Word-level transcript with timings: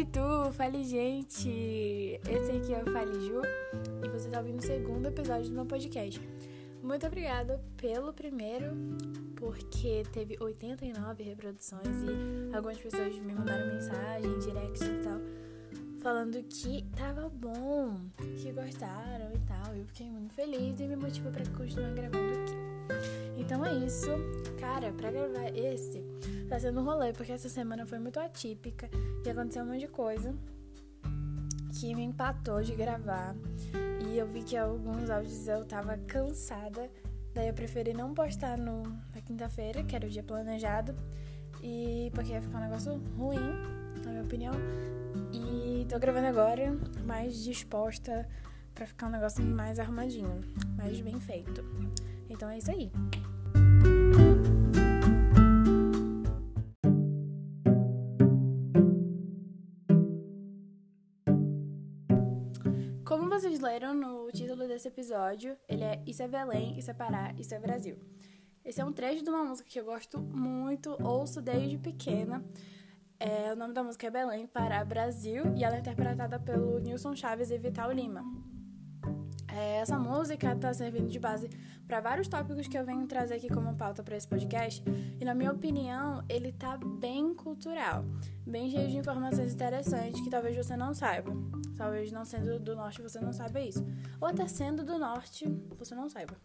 Fale 0.00 0.12
tu, 0.12 0.52
fale 0.52 0.82
gente! 0.82 2.18
Esse 2.26 2.52
aqui 2.52 2.72
é 2.72 2.82
o 2.82 2.90
Fale 2.90 3.20
Ju 3.20 3.42
e 4.02 4.08
você 4.08 4.28
está 4.28 4.38
ouvindo 4.38 4.58
o 4.58 4.62
segundo 4.62 5.06
episódio 5.06 5.50
do 5.50 5.56
meu 5.56 5.66
podcast. 5.66 6.18
Muito 6.82 7.06
obrigada 7.06 7.62
pelo 7.76 8.10
primeiro, 8.10 8.74
porque 9.36 10.02
teve 10.10 10.38
89 10.40 11.22
reproduções 11.22 11.84
e 11.84 12.56
algumas 12.56 12.78
pessoas 12.78 13.14
me 13.18 13.34
mandaram 13.34 13.74
mensagem, 13.74 14.38
direct 14.38 14.82
e 14.82 15.04
tal, 15.04 15.20
falando 16.00 16.42
que 16.44 16.82
tava 16.96 17.28
bom, 17.28 18.00
que 18.40 18.50
gostaram 18.52 19.30
e 19.34 19.38
tal. 19.40 19.74
Eu 19.74 19.84
fiquei 19.84 20.08
muito 20.08 20.32
feliz 20.32 20.80
e 20.80 20.86
me 20.86 20.96
motivou 20.96 21.30
para 21.30 21.44
continuar 21.50 21.92
gravando 21.92 22.40
aqui. 22.40 22.59
Então 23.36 23.64
é 23.64 23.74
isso. 23.74 24.10
Cara, 24.58 24.92
pra 24.92 25.10
gravar 25.10 25.48
esse, 25.56 26.04
tá 26.48 26.58
sendo 26.58 26.80
um 26.80 26.84
rolê, 26.84 27.12
porque 27.12 27.32
essa 27.32 27.48
semana 27.48 27.86
foi 27.86 27.98
muito 27.98 28.20
atípica 28.20 28.88
e 29.24 29.30
aconteceu 29.30 29.62
um 29.62 29.66
monte 29.66 29.80
de 29.80 29.88
coisa 29.88 30.34
que 31.78 31.94
me 31.94 32.02
empatou 32.02 32.62
de 32.62 32.74
gravar. 32.74 33.34
E 34.06 34.18
eu 34.18 34.26
vi 34.26 34.42
que 34.42 34.56
alguns 34.56 35.08
áudios 35.08 35.46
eu 35.48 35.64
tava 35.64 35.96
cansada. 35.96 36.90
Daí 37.32 37.48
eu 37.48 37.54
preferi 37.54 37.94
não 37.94 38.12
postar 38.12 38.58
no, 38.58 38.82
na 38.82 39.20
quinta-feira, 39.24 39.82
que 39.84 39.94
era 39.94 40.06
o 40.06 40.10
dia 40.10 40.22
planejado. 40.22 40.94
E 41.62 42.10
porque 42.14 42.32
ia 42.32 42.42
ficar 42.42 42.58
um 42.58 42.62
negócio 42.62 43.00
ruim, 43.16 43.38
na 44.04 44.10
minha 44.10 44.22
opinião. 44.22 44.54
E 45.32 45.86
tô 45.88 45.98
gravando 45.98 46.26
agora, 46.26 46.76
mais 47.04 47.42
disposta 47.44 48.28
para 48.74 48.86
ficar 48.86 49.06
um 49.06 49.10
negócio 49.10 49.44
mais 49.44 49.78
arrumadinho, 49.78 50.40
mais 50.76 51.00
bem 51.00 51.20
feito. 51.20 51.64
Então 52.30 52.48
é 52.48 52.58
isso 52.58 52.70
aí. 52.70 52.90
Como 63.04 63.28
vocês 63.28 63.58
leram 63.58 63.92
no 63.92 64.30
título 64.30 64.68
desse 64.68 64.86
episódio, 64.86 65.56
ele 65.68 65.82
é 65.82 66.00
Isso 66.06 66.22
é 66.22 66.28
Belém, 66.28 66.78
Isso 66.78 66.90
é 66.90 66.94
Pará, 66.94 67.34
Isso 67.36 67.52
é 67.52 67.58
Brasil. 67.58 67.98
Esse 68.64 68.80
é 68.80 68.84
um 68.84 68.92
trecho 68.92 69.24
de 69.24 69.30
uma 69.30 69.42
música 69.42 69.68
que 69.68 69.80
eu 69.80 69.84
gosto 69.84 70.20
muito, 70.20 70.96
ouço 71.02 71.42
desde 71.42 71.76
pequena. 71.76 72.44
É, 73.18 73.52
o 73.52 73.56
nome 73.56 73.74
da 73.74 73.82
música 73.82 74.06
é 74.06 74.10
Belém, 74.10 74.46
Pará, 74.46 74.84
Brasil, 74.84 75.54
e 75.56 75.64
ela 75.64 75.76
é 75.76 75.80
interpretada 75.80 76.38
pelo 76.38 76.78
Nilson 76.78 77.16
Chaves 77.16 77.50
e 77.50 77.58
Vital 77.58 77.90
Lima. 77.90 78.24
É, 79.52 79.78
essa 79.78 79.98
música 79.98 80.52
está 80.52 80.72
servindo 80.72 81.08
de 81.08 81.18
base 81.18 81.48
para 81.86 82.00
vários 82.00 82.28
tópicos 82.28 82.68
que 82.68 82.78
eu 82.78 82.84
venho 82.84 83.06
trazer 83.06 83.34
aqui 83.34 83.48
como 83.48 83.74
pauta 83.74 84.02
para 84.02 84.16
esse 84.16 84.26
podcast. 84.26 84.82
E 85.20 85.24
na 85.24 85.34
minha 85.34 85.50
opinião, 85.50 86.24
ele 86.28 86.52
tá 86.52 86.76
bem 86.76 87.34
cultural, 87.34 88.04
bem 88.46 88.70
cheio 88.70 88.88
de 88.88 88.96
informações 88.96 89.52
interessantes 89.52 90.20
que 90.20 90.30
talvez 90.30 90.56
você 90.56 90.76
não 90.76 90.94
saiba. 90.94 91.32
Talvez 91.76 92.12
não 92.12 92.24
sendo 92.24 92.60
do 92.60 92.76
norte 92.76 93.02
você 93.02 93.18
não 93.18 93.32
saiba 93.32 93.60
isso. 93.60 93.84
Ou 94.20 94.28
até 94.28 94.46
sendo 94.46 94.84
do 94.84 94.98
norte 94.98 95.46
você 95.76 95.94
não 95.94 96.08
saiba. 96.08 96.36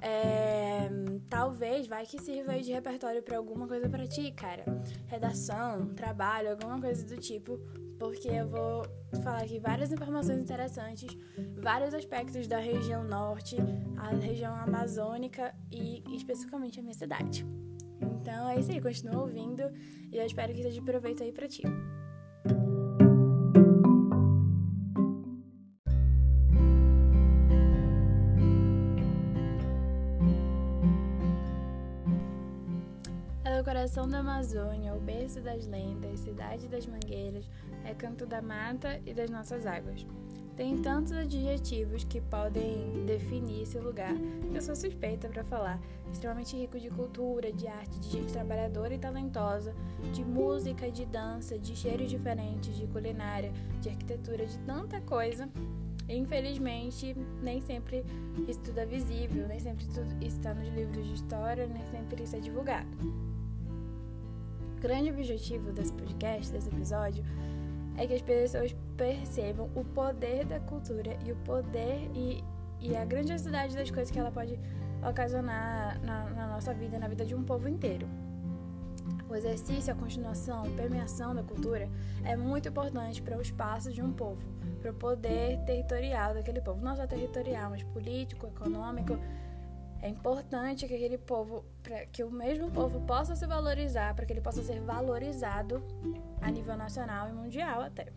É, 0.00 0.88
talvez 1.28 1.86
vai 1.86 2.06
que 2.06 2.18
sirva 2.20 2.52
aí 2.52 2.62
de 2.62 2.72
repertório 2.72 3.22
para 3.22 3.36
alguma 3.36 3.66
coisa 3.66 3.88
para 3.88 4.06
ti, 4.06 4.30
cara. 4.32 4.64
Redação, 5.08 5.86
trabalho, 5.94 6.50
alguma 6.50 6.80
coisa 6.80 7.04
do 7.04 7.16
tipo, 7.16 7.60
porque 7.98 8.28
eu 8.28 8.46
vou 8.46 8.86
falar 9.22 9.42
aqui 9.42 9.58
várias 9.58 9.92
informações 9.92 10.38
interessantes, 10.38 11.16
vários 11.56 11.92
aspectos 11.92 12.46
da 12.46 12.58
região 12.58 13.04
norte, 13.04 13.56
a 13.96 14.10
região 14.10 14.54
amazônica 14.54 15.54
e 15.70 16.02
especificamente 16.16 16.78
a 16.78 16.82
minha 16.82 16.94
cidade. 16.94 17.44
Então 18.00 18.48
é 18.48 18.60
isso 18.60 18.70
aí, 18.70 18.80
continua 18.80 19.22
ouvindo 19.22 19.62
e 20.12 20.16
eu 20.16 20.24
espero 20.24 20.52
que 20.54 20.62
seja 20.62 20.74
de 20.74 20.82
proveito 20.82 21.22
aí 21.22 21.32
para 21.32 21.48
ti. 21.48 21.62
Coração 33.88 34.06
da 34.06 34.18
Amazônia, 34.18 34.94
o 34.94 35.00
berço 35.00 35.40
das 35.40 35.66
lendas, 35.66 36.20
cidade 36.20 36.68
das 36.68 36.86
mangueiras, 36.86 37.48
é 37.86 37.94
canto 37.94 38.26
da 38.26 38.42
mata 38.42 39.00
e 39.06 39.14
das 39.14 39.30
nossas 39.30 39.64
águas. 39.64 40.06
Tem 40.54 40.76
tantos 40.82 41.14
adjetivos 41.14 42.04
que 42.04 42.20
podem 42.20 43.06
definir 43.06 43.62
esse 43.62 43.78
lugar. 43.78 44.12
Eu 44.52 44.60
sou 44.60 44.76
suspeita 44.76 45.26
para 45.30 45.42
falar. 45.42 45.80
Extremamente 46.12 46.54
rico 46.54 46.78
de 46.78 46.90
cultura, 46.90 47.50
de 47.50 47.66
arte, 47.66 47.98
de 47.98 48.10
gente 48.10 48.30
trabalhadora 48.30 48.92
e 48.92 48.98
talentosa, 48.98 49.74
de 50.12 50.22
música, 50.22 50.90
de 50.90 51.06
dança, 51.06 51.58
de 51.58 51.74
cheiros 51.74 52.10
diferentes, 52.10 52.76
de 52.76 52.86
culinária, 52.88 53.50
de 53.80 53.88
arquitetura, 53.88 54.44
de 54.44 54.58
tanta 54.58 55.00
coisa. 55.00 55.48
Infelizmente, 56.06 57.16
nem 57.42 57.62
sempre 57.62 58.04
isso 58.46 58.60
tudo 58.60 58.80
é 58.80 58.84
visível, 58.84 59.48
nem 59.48 59.58
sempre 59.58 59.86
isso 59.86 60.02
está 60.20 60.52
nos 60.52 60.68
livros 60.68 61.06
de 61.06 61.14
história, 61.14 61.66
nem 61.66 61.86
sempre 61.90 62.24
isso 62.24 62.36
é 62.36 62.40
divulgado. 62.40 63.27
Grande 64.80 65.10
objetivo 65.10 65.72
desse 65.72 65.92
podcast, 65.92 66.52
desse 66.52 66.68
episódio, 66.68 67.24
é 67.96 68.06
que 68.06 68.14
as 68.14 68.22
pessoas 68.22 68.74
percebam 68.96 69.68
o 69.74 69.84
poder 69.84 70.44
da 70.44 70.60
cultura 70.60 71.18
e 71.26 71.32
o 71.32 71.36
poder 71.36 72.08
e, 72.14 72.44
e 72.80 72.96
a 72.96 73.04
grandiosidade 73.04 73.74
das 73.74 73.90
coisas 73.90 74.10
que 74.10 74.18
ela 74.18 74.30
pode 74.30 74.58
ocasionar 75.08 76.00
na, 76.00 76.30
na 76.30 76.46
nossa 76.46 76.72
vida, 76.72 76.96
na 76.96 77.08
vida 77.08 77.24
de 77.24 77.34
um 77.34 77.42
povo 77.42 77.68
inteiro. 77.68 78.06
O 79.28 79.34
exercício, 79.34 79.92
a 79.92 79.96
continuação, 79.96 80.64
a 80.64 80.70
permeação 80.70 81.34
da 81.34 81.42
cultura 81.42 81.88
é 82.24 82.36
muito 82.36 82.68
importante 82.68 83.20
para 83.20 83.36
o 83.36 83.42
espaço 83.42 83.92
de 83.92 84.00
um 84.00 84.12
povo, 84.12 84.46
para 84.80 84.92
o 84.92 84.94
poder 84.94 85.58
territorial 85.66 86.34
daquele 86.34 86.60
povo, 86.60 86.84
não 86.84 86.94
só 86.94 87.04
territorial, 87.04 87.70
mas 87.70 87.82
político, 87.82 88.46
econômico, 88.46 89.18
é 90.00 90.08
importante 90.08 90.86
que 90.86 90.94
aquele 90.94 91.18
povo, 91.18 91.64
que 92.12 92.22
o 92.22 92.30
mesmo 92.30 92.70
povo 92.70 93.00
possa 93.00 93.34
se 93.34 93.46
valorizar, 93.46 94.14
para 94.14 94.24
que 94.24 94.32
ele 94.32 94.40
possa 94.40 94.62
ser 94.62 94.80
valorizado 94.80 95.82
a 96.40 96.50
nível 96.50 96.76
nacional 96.76 97.28
e 97.28 97.32
mundial 97.32 97.80
até. 97.80 98.12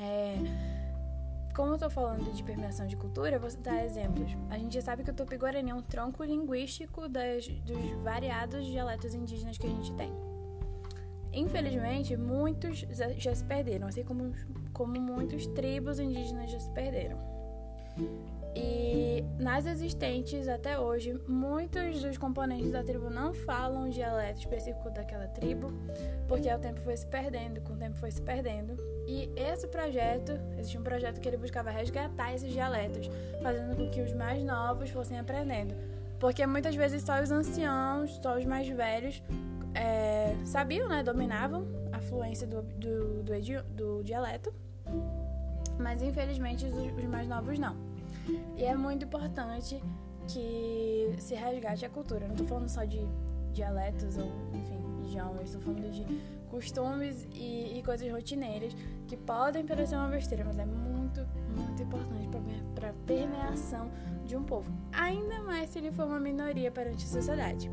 É, 0.00 0.36
como 1.54 1.70
eu 1.70 1.74
estou 1.74 1.90
falando 1.90 2.32
de 2.32 2.42
permeação 2.42 2.86
de 2.86 2.96
cultura, 2.96 3.36
eu 3.36 3.40
vou 3.40 3.50
citar 3.50 3.84
exemplos. 3.84 4.32
A 4.48 4.56
gente 4.56 4.80
sabe 4.80 5.02
que 5.02 5.10
o 5.10 5.14
Tupi-Guarani 5.14 5.70
é 5.70 5.74
um 5.74 5.82
tronco 5.82 6.22
linguístico 6.22 7.08
das, 7.08 7.48
dos 7.48 7.90
variados 8.02 8.64
dialetos 8.64 9.14
indígenas 9.14 9.58
que 9.58 9.66
a 9.66 9.70
gente 9.70 9.92
tem. 9.94 10.12
Infelizmente, 11.32 12.16
muitos 12.16 12.86
já 13.16 13.34
se 13.34 13.44
perderam, 13.44 13.88
assim 13.88 14.04
como, 14.04 14.32
como 14.72 15.00
muitos 15.00 15.46
tribos 15.48 15.98
indígenas 15.98 16.50
já 16.50 16.60
se 16.60 16.70
perderam. 16.70 17.18
E 18.54 19.24
nas 19.38 19.64
existentes 19.66 20.46
até 20.46 20.78
hoje, 20.78 21.18
muitos 21.26 22.02
dos 22.02 22.18
componentes 22.18 22.70
da 22.70 22.84
tribo 22.84 23.08
não 23.08 23.32
falam 23.32 23.88
o 23.88 23.90
dialeto 23.90 24.40
específico 24.40 24.90
daquela 24.90 25.26
tribo, 25.26 25.72
porque 26.28 26.52
o 26.52 26.58
tempo 26.58 26.80
foi 26.80 26.96
se 26.96 27.06
perdendo, 27.06 27.60
com 27.62 27.72
o 27.72 27.76
tempo 27.76 27.96
foi 27.98 28.10
se 28.10 28.20
perdendo. 28.20 28.76
E 29.06 29.30
esse 29.34 29.66
projeto, 29.66 30.38
existe 30.58 30.76
um 30.76 30.82
projeto 30.82 31.18
que 31.18 31.28
ele 31.28 31.38
buscava 31.38 31.70
resgatar 31.70 32.34
esses 32.34 32.52
dialetos, 32.52 33.10
fazendo 33.42 33.74
com 33.74 33.90
que 33.90 34.00
os 34.02 34.12
mais 34.12 34.44
novos 34.44 34.90
fossem 34.90 35.18
aprendendo. 35.18 35.74
Porque 36.20 36.46
muitas 36.46 36.74
vezes 36.74 37.02
só 37.02 37.20
os 37.20 37.30
anciãos, 37.30 38.14
só 38.22 38.36
os 38.36 38.44
mais 38.44 38.68
velhos 38.68 39.22
é, 39.74 40.36
sabiam, 40.44 40.88
né, 40.88 41.02
dominavam 41.02 41.66
a 41.90 42.00
fluência 42.00 42.46
do, 42.46 42.62
do, 42.62 43.22
do, 43.22 43.62
do 43.70 44.02
dialeto, 44.04 44.52
mas 45.78 46.02
infelizmente 46.02 46.66
os, 46.66 46.74
os 46.74 47.04
mais 47.04 47.26
novos 47.26 47.58
não. 47.58 47.91
E 48.56 48.64
é 48.64 48.74
muito 48.76 49.04
importante 49.04 49.82
que 50.28 51.14
se 51.18 51.34
resgate 51.34 51.84
a 51.84 51.88
cultura. 51.88 52.26
Não 52.26 52.34
estou 52.34 52.46
falando 52.46 52.68
só 52.68 52.84
de 52.84 53.00
dialetos 53.52 54.16
ou, 54.16 54.30
enfim, 54.54 55.06
idiomas, 55.06 55.44
estou 55.44 55.60
falando 55.60 55.90
de 55.90 56.06
costumes 56.48 57.26
e, 57.32 57.78
e, 57.78 57.82
coisas 57.82 58.10
rotineiras 58.12 58.76
que 59.06 59.16
podem 59.16 59.64
parecer 59.64 59.96
uma 59.96 60.08
besteira, 60.08 60.44
mas 60.44 60.58
é 60.58 60.66
muito, 60.66 61.26
muito 61.56 61.82
importante 61.82 62.28
para 62.74 62.90
a 62.90 62.92
permeação 63.06 63.90
de 64.26 64.36
um 64.36 64.44
povo. 64.44 64.70
Ainda 64.92 65.42
mais 65.42 65.70
se 65.70 65.78
ele 65.78 65.90
for 65.90 66.06
uma 66.06 66.20
minoria 66.20 66.70
perante 66.70 67.06
a 67.06 67.08
sociedade. 67.08 67.70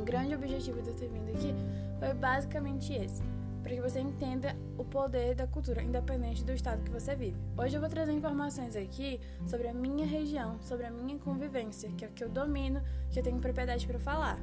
O 0.00 0.04
grande 0.04 0.34
objetivo 0.34 0.80
de 0.80 0.88
eu 0.90 0.94
ter 0.94 1.08
vindo 1.08 1.28
aqui 1.30 1.54
foi 1.98 2.14
basicamente 2.14 2.92
esse 2.92 3.22
para 3.62 3.74
que 3.74 3.80
você 3.80 4.00
entenda 4.00 4.56
o 4.76 4.84
poder 4.84 5.34
da 5.34 5.46
cultura, 5.46 5.82
independente 5.82 6.44
do 6.44 6.52
estado 6.52 6.82
que 6.82 6.90
você 6.90 7.14
vive. 7.14 7.36
Hoje 7.56 7.76
eu 7.76 7.80
vou 7.80 7.88
trazer 7.88 8.12
informações 8.12 8.74
aqui 8.74 9.20
sobre 9.46 9.68
a 9.68 9.74
minha 9.74 10.04
região, 10.04 10.58
sobre 10.62 10.86
a 10.86 10.90
minha 10.90 11.18
convivência, 11.18 11.88
que 11.96 12.04
é 12.04 12.08
o 12.08 12.10
que 12.10 12.24
eu 12.24 12.28
domino, 12.28 12.82
que 13.10 13.20
eu 13.20 13.22
tenho 13.22 13.38
propriedade 13.38 13.86
para 13.86 13.98
falar. 13.98 14.38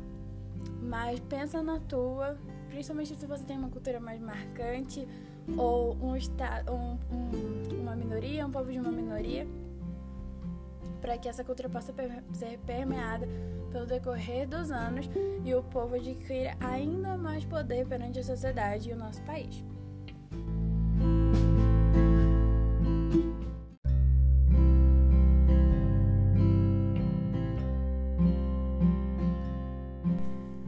Mas 0.82 1.20
pensa 1.20 1.62
na 1.62 1.80
tua, 1.80 2.38
principalmente 2.70 3.16
se 3.16 3.26
você 3.26 3.44
tem 3.44 3.58
uma 3.58 3.70
cultura 3.70 4.00
mais 4.00 4.20
marcante 4.22 5.08
ou 5.58 5.94
um 5.96 6.14
um, 6.14 6.98
um, 7.12 7.82
uma 7.82 7.96
minoria, 7.96 8.46
um 8.46 8.52
povo 8.52 8.72
de 8.72 8.80
uma 8.80 8.92
minoria. 8.92 9.46
Para 11.00 11.18
que 11.18 11.28
essa 11.28 11.44
cultura 11.44 11.70
possa 11.70 11.94
ser 12.34 12.58
permeada 12.60 13.28
pelo 13.72 13.86
decorrer 13.86 14.48
dos 14.48 14.72
anos 14.72 15.10
e 15.44 15.54
o 15.54 15.64
povo 15.64 15.96
adquira 15.96 16.56
ainda 16.60 17.18
mais 17.18 17.46
poder 17.46 17.86
perante 17.86 18.20
a 18.20 18.24
sociedade 18.24 18.90
e 18.90 18.94
o 18.94 18.98
nosso 18.98 19.22
país. 19.24 19.64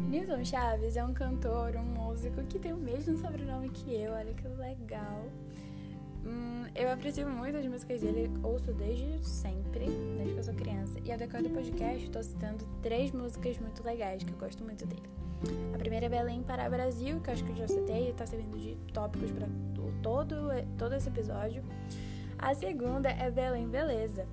Nilson 0.07 0.43
Chaves 0.43 0.97
é 0.97 1.03
um 1.03 1.13
cantor, 1.13 1.75
um 1.75 1.83
músico 1.83 2.43
que 2.43 2.59
tem 2.59 2.73
o 2.73 2.77
mesmo 2.77 3.17
sobrenome 3.17 3.69
que 3.69 3.93
eu, 3.93 4.11
olha 4.11 4.33
que 4.33 4.47
legal. 4.47 5.25
Hum, 6.25 6.65
eu 6.75 6.91
aprecio 6.91 7.27
muito 7.27 7.57
as 7.57 7.65
músicas 7.65 8.01
dele, 8.01 8.29
ouço 8.43 8.71
desde 8.73 9.19
sempre, 9.27 9.85
desde 10.17 10.33
que 10.33 10.39
eu 10.39 10.43
sou 10.43 10.53
criança. 10.53 10.99
E 11.03 11.11
ao 11.11 11.17
decorrer 11.17 11.43
do 11.43 11.49
podcast, 11.49 12.03
estou 12.03 12.23
citando 12.23 12.65
três 12.81 13.11
músicas 13.11 13.57
muito 13.59 13.83
legais 13.83 14.23
que 14.23 14.31
eu 14.31 14.37
gosto 14.37 14.63
muito 14.63 14.85
dele. 14.85 15.03
A 15.73 15.77
primeira 15.77 16.05
é 16.05 16.09
Belém 16.09 16.43
para 16.43 16.69
Brasil, 16.69 17.19
que 17.19 17.29
eu 17.29 17.33
acho 17.33 17.43
que 17.43 17.51
eu 17.51 17.55
já 17.55 17.67
citei 17.67 18.07
e 18.07 18.09
está 18.09 18.25
servindo 18.25 18.57
de 18.59 18.75
tópicos 18.93 19.31
para 19.31 19.47
todo, 20.03 20.35
todo 20.77 20.93
esse 20.93 21.09
episódio. 21.09 21.63
A 22.37 22.53
segunda 22.55 23.09
é 23.09 23.29
Belém 23.29 23.67
Beleza, 23.67 24.27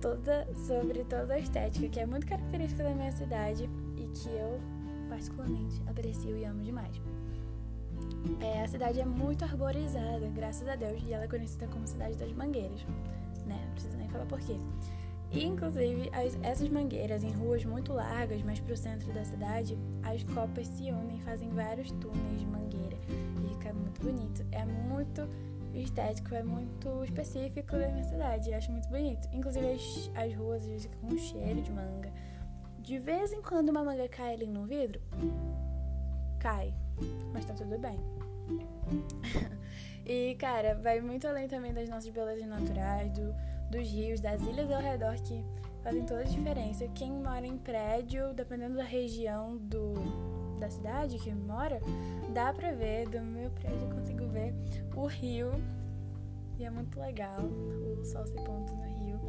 toda 0.00 0.46
sobre 0.66 1.04
toda 1.04 1.34
a 1.34 1.38
estética, 1.38 1.88
que 1.88 2.00
é 2.00 2.06
muito 2.06 2.26
característica 2.26 2.82
da 2.82 2.90
minha 2.90 3.12
cidade 3.12 3.68
e 3.96 4.08
que 4.08 4.28
eu 4.28 4.60
particularmente 5.08 5.82
aprecio 5.86 6.36
e 6.36 6.44
amo 6.44 6.62
demais. 6.62 7.00
É, 8.40 8.62
a 8.62 8.68
cidade 8.68 9.00
é 9.00 9.04
muito 9.04 9.44
arborizada, 9.44 10.28
graças 10.34 10.66
a 10.68 10.76
Deus, 10.76 11.02
e 11.06 11.12
ela 11.12 11.24
é 11.24 11.28
conhecida 11.28 11.66
como 11.68 11.86
Cidade 11.86 12.16
das 12.16 12.32
Mangueiras, 12.32 12.84
né? 13.46 13.60
Não 13.64 13.72
preciso 13.72 13.96
nem 13.96 14.08
falar 14.08 14.26
por 14.26 14.40
quê. 14.40 14.56
E, 15.30 15.44
inclusive, 15.44 16.08
as, 16.12 16.38
essas 16.42 16.68
mangueiras 16.68 17.24
em 17.24 17.32
ruas 17.32 17.64
muito 17.64 17.92
largas, 17.92 18.42
mais 18.42 18.60
pro 18.60 18.76
centro 18.76 19.12
da 19.12 19.24
cidade, 19.24 19.76
as 20.02 20.22
copas 20.22 20.66
se 20.68 20.90
unem 20.90 21.20
fazem 21.20 21.50
vários 21.50 21.90
túneis 21.92 22.40
de 22.40 22.46
mangueira. 22.46 22.96
E 23.44 23.48
fica 23.48 23.72
muito 23.72 24.00
bonito. 24.02 24.46
É 24.52 24.64
muito 24.64 25.28
estético, 25.74 26.34
é 26.34 26.42
muito 26.42 27.04
específico 27.04 27.72
da 27.72 27.88
minha 27.88 28.04
cidade. 28.04 28.50
Eu 28.50 28.56
acho 28.56 28.70
muito 28.70 28.88
bonito. 28.88 29.28
Inclusive, 29.32 29.66
as, 29.72 30.10
as 30.14 30.34
ruas 30.34 30.64
ficam 30.64 31.00
com 31.00 31.14
um 31.14 31.18
cheiro 31.18 31.60
de 31.60 31.72
manga. 31.72 32.12
De 32.78 32.98
vez 32.98 33.32
em 33.32 33.42
quando 33.42 33.70
uma 33.70 33.82
manga 33.82 34.08
cai 34.08 34.34
ali 34.34 34.46
no 34.46 34.64
vidro, 34.64 35.00
cai, 36.38 36.72
mas 37.32 37.44
tá 37.44 37.54
tudo 37.54 37.78
bem. 37.78 37.98
e, 40.04 40.34
cara, 40.36 40.74
vai 40.74 41.00
muito 41.00 41.26
além 41.26 41.48
também 41.48 41.72
das 41.72 41.88
nossas 41.88 42.10
belezas 42.10 42.46
naturais, 42.46 43.10
do, 43.12 43.34
dos 43.70 43.88
rios, 43.88 44.20
das 44.20 44.40
ilhas 44.42 44.70
ao 44.70 44.80
redor 44.80 45.14
que 45.16 45.44
fazem 45.82 46.04
toda 46.04 46.20
a 46.20 46.24
diferença. 46.24 46.86
Quem 46.88 47.12
mora 47.12 47.46
em 47.46 47.58
prédio, 47.58 48.32
dependendo 48.34 48.76
da 48.76 48.84
região 48.84 49.56
do, 49.56 49.94
da 50.58 50.70
cidade 50.70 51.18
que 51.18 51.32
mora, 51.32 51.80
dá 52.32 52.52
pra 52.52 52.72
ver, 52.72 53.08
do 53.08 53.20
meu 53.20 53.50
prédio 53.50 53.88
eu 53.88 53.94
consigo 53.94 54.26
ver 54.26 54.54
o 54.94 55.06
rio. 55.06 55.50
E 56.58 56.64
é 56.64 56.70
muito 56.70 56.98
legal 56.98 57.40
o 57.40 58.04
sol 58.04 58.26
se 58.26 58.34
pondo 58.34 58.72
no 58.72 58.82
rio. 58.82 59.20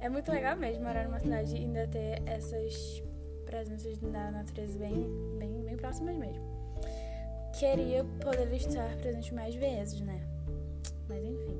É 0.00 0.08
muito 0.08 0.30
legal 0.30 0.56
mesmo 0.56 0.84
morar 0.84 1.04
numa 1.04 1.20
cidade 1.20 1.54
e 1.54 1.58
ainda 1.58 1.86
ter 1.86 2.22
essas 2.26 3.02
presenças 3.46 3.96
da 3.98 4.30
natureza 4.30 4.78
bem, 4.78 5.06
bem, 5.38 5.62
bem 5.62 5.76
próximas 5.76 6.16
mesmo. 6.16 6.44
Queria 7.58 8.04
poder 8.20 8.52
estar 8.54 8.94
presente 8.96 9.32
mais 9.32 9.54
vezes, 9.54 10.00
né? 10.02 10.20
Mas 11.08 11.24
enfim. 11.24 11.56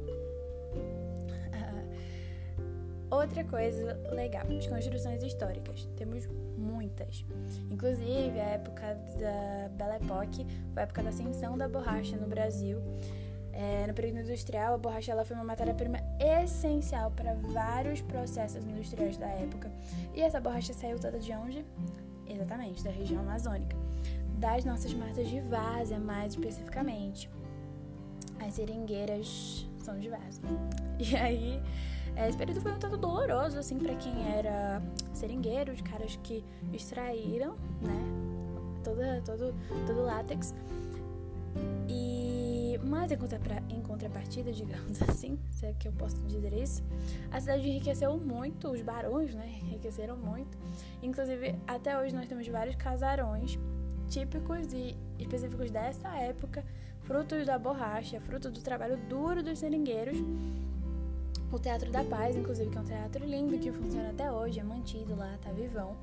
outra 3.10 3.44
coisa 3.44 3.94
legal, 4.12 4.44
as 4.58 4.66
construções 4.66 5.22
históricas. 5.22 5.88
Temos 5.96 6.26
muitas. 6.58 7.24
Inclusive, 7.70 8.38
a 8.38 8.50
época 8.50 8.94
da 9.18 9.68
Belle 9.70 9.96
Époque 9.96 10.46
foi 10.74 10.82
a 10.82 10.84
época 10.84 11.02
da 11.02 11.08
ascensão 11.08 11.56
da 11.56 11.68
borracha 11.68 12.16
no 12.16 12.26
Brasil 12.26 12.82
é, 13.56 13.86
no 13.86 13.94
período 13.94 14.20
industrial, 14.20 14.74
a 14.74 14.78
borracha 14.78 15.10
ela 15.10 15.24
foi 15.24 15.34
uma 15.34 15.44
matéria-prima 15.44 15.98
essencial 16.20 17.10
para 17.10 17.34
vários 17.34 18.00
processos 18.00 18.64
industriais 18.64 19.16
da 19.16 19.26
época. 19.26 19.70
E 20.14 20.20
essa 20.20 20.40
borracha 20.40 20.72
saiu 20.72 20.98
toda 20.98 21.18
de 21.18 21.32
onde? 21.32 21.64
Exatamente, 22.26 22.82
da 22.82 22.90
região 22.90 23.20
amazônica. 23.20 23.76
Das 24.38 24.64
nossas 24.64 24.92
matas 24.92 25.28
de 25.28 25.40
várzea, 25.40 25.98
mais 25.98 26.34
especificamente. 26.34 27.30
As 28.38 28.54
seringueiras 28.54 29.66
são 29.78 29.98
de 29.98 30.08
várzea. 30.08 30.42
E 30.98 31.14
aí, 31.14 31.62
é, 32.16 32.26
esse 32.26 32.38
período 32.38 32.62
foi 32.62 32.72
um 32.72 32.78
tanto 32.78 32.96
doloroso, 32.96 33.58
assim, 33.58 33.78
para 33.78 33.94
quem 33.96 34.34
era 34.34 34.82
seringueiro, 35.12 35.74
de 35.74 35.82
caras 35.82 36.18
que 36.22 36.42
extraíram, 36.72 37.54
né, 37.82 38.00
todo, 38.82 39.00
todo, 39.22 39.54
todo 39.86 40.02
látex. 40.02 40.54
E 41.86 42.35
mas 42.84 43.10
em, 43.10 43.16
contra, 43.16 43.62
em 43.68 43.80
contrapartida, 43.82 44.52
digamos 44.52 45.00
assim, 45.08 45.38
se 45.50 45.66
é 45.66 45.72
que 45.72 45.88
eu 45.88 45.92
posso 45.92 46.16
dizer 46.26 46.52
isso, 46.52 46.82
a 47.30 47.40
cidade 47.40 47.68
enriqueceu 47.68 48.16
muito, 48.16 48.68
os 48.70 48.82
barões, 48.82 49.34
né, 49.34 49.58
enriqueceram 49.62 50.16
muito. 50.16 50.56
Inclusive, 51.02 51.54
até 51.66 51.98
hoje 51.98 52.14
nós 52.14 52.26
temos 52.26 52.46
vários 52.48 52.76
casarões 52.76 53.58
típicos 54.08 54.72
e 54.72 54.96
específicos 55.18 55.70
dessa 55.70 56.08
época, 56.16 56.64
frutos 57.02 57.46
da 57.46 57.58
borracha, 57.58 58.20
fruto 58.20 58.50
do 58.50 58.60
trabalho 58.60 58.96
duro 59.08 59.42
dos 59.42 59.58
seringueiros. 59.58 60.18
O 61.52 61.58
Teatro 61.58 61.90
da 61.90 62.02
Paz, 62.02 62.36
inclusive, 62.36 62.70
que 62.70 62.76
é 62.76 62.80
um 62.80 62.84
teatro 62.84 63.24
lindo 63.24 63.56
que 63.58 63.70
funciona 63.70 64.10
até 64.10 64.30
hoje, 64.30 64.58
é 64.58 64.64
mantido 64.64 65.14
lá, 65.14 65.38
tá 65.40 65.52
vivão. 65.52 65.96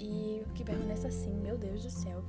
E 0.00 0.42
que 0.54 0.64
permaneça 0.64 1.08
assim, 1.08 1.34
meu 1.34 1.56
Deus 1.56 1.82
do 1.82 1.90
céu. 1.90 2.24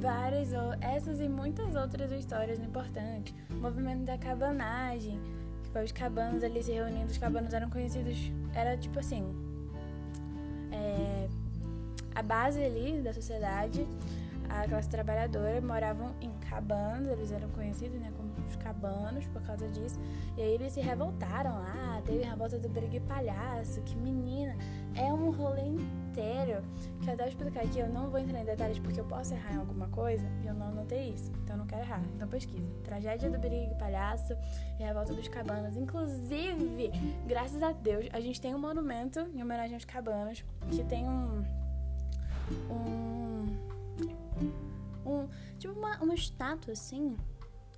Várias, 0.00 0.50
essas 0.80 1.20
e 1.20 1.28
muitas 1.28 1.74
outras 1.74 2.10
histórias 2.12 2.58
importantes. 2.58 3.34
O 3.50 3.54
movimento 3.54 4.04
da 4.04 4.16
cabanagem, 4.16 5.20
que 5.62 5.70
foi 5.70 5.84
os 5.84 5.92
cabanos 5.92 6.42
ali 6.42 6.62
se 6.62 6.72
reunindo, 6.72 7.10
os 7.10 7.18
cabanos 7.18 7.52
eram 7.52 7.68
conhecidos, 7.68 8.16
era 8.54 8.78
tipo 8.78 8.98
assim, 8.98 9.22
é, 10.72 11.28
a 12.14 12.22
base 12.22 12.64
ali 12.64 13.02
da 13.02 13.12
sociedade, 13.12 13.86
a 14.48 14.66
classe 14.66 14.88
trabalhadora 14.88 15.60
moravam 15.60 16.14
em 16.20 16.30
cabanos, 16.48 17.08
eles 17.08 17.30
eram 17.30 17.50
conhecidos 17.50 18.00
né, 18.00 18.10
os 18.50 18.56
cabanos 18.56 19.26
por 19.28 19.40
causa 19.42 19.68
disso. 19.68 19.98
E 20.36 20.42
aí 20.42 20.54
eles 20.54 20.72
se 20.72 20.80
revoltaram 20.80 21.52
lá, 21.52 22.02
teve 22.04 22.24
a 22.24 22.30
revolta 22.30 22.58
do 22.58 22.68
Brigue 22.68 23.00
Palhaço, 23.00 23.80
que 23.82 23.96
menina, 23.96 24.56
é 24.94 25.12
um 25.12 25.30
rolê 25.30 25.62
inteiro 25.62 26.62
que 27.00 27.08
eu 27.08 27.14
até 27.14 27.28
explicar 27.28 27.62
aqui, 27.62 27.78
eu 27.78 27.88
não 27.88 28.10
vou 28.10 28.18
entrar 28.18 28.40
em 28.40 28.44
detalhes 28.44 28.78
porque 28.78 29.00
eu 29.00 29.04
posso 29.04 29.32
errar 29.32 29.54
em 29.54 29.58
alguma 29.58 29.88
coisa 29.88 30.26
e 30.42 30.46
eu 30.46 30.54
não 30.54 30.68
anotei 30.68 31.10
isso, 31.10 31.30
então 31.42 31.54
eu 31.54 31.58
não 31.58 31.66
quero 31.66 31.82
errar. 31.82 32.02
Então 32.14 32.28
pesquisa. 32.28 32.66
Tragédia 32.84 33.30
do 33.30 33.38
Brigue 33.38 33.74
Palhaço 33.76 34.36
e 34.78 34.82
Revolta 34.82 35.14
dos 35.14 35.28
Cabanos. 35.28 35.76
Inclusive, 35.76 36.90
graças 37.26 37.62
a 37.62 37.72
Deus, 37.72 38.06
a 38.12 38.20
gente 38.20 38.40
tem 38.40 38.54
um 38.54 38.58
monumento 38.58 39.20
em 39.34 39.42
homenagem 39.42 39.74
aos 39.74 39.84
cabanos 39.84 40.44
que 40.70 40.84
tem 40.84 41.08
um. 41.08 41.44
um. 42.70 43.46
um 45.06 45.28
tipo 45.58 45.78
uma, 45.78 45.96
uma 46.02 46.14
estátua 46.14 46.72
assim 46.72 47.16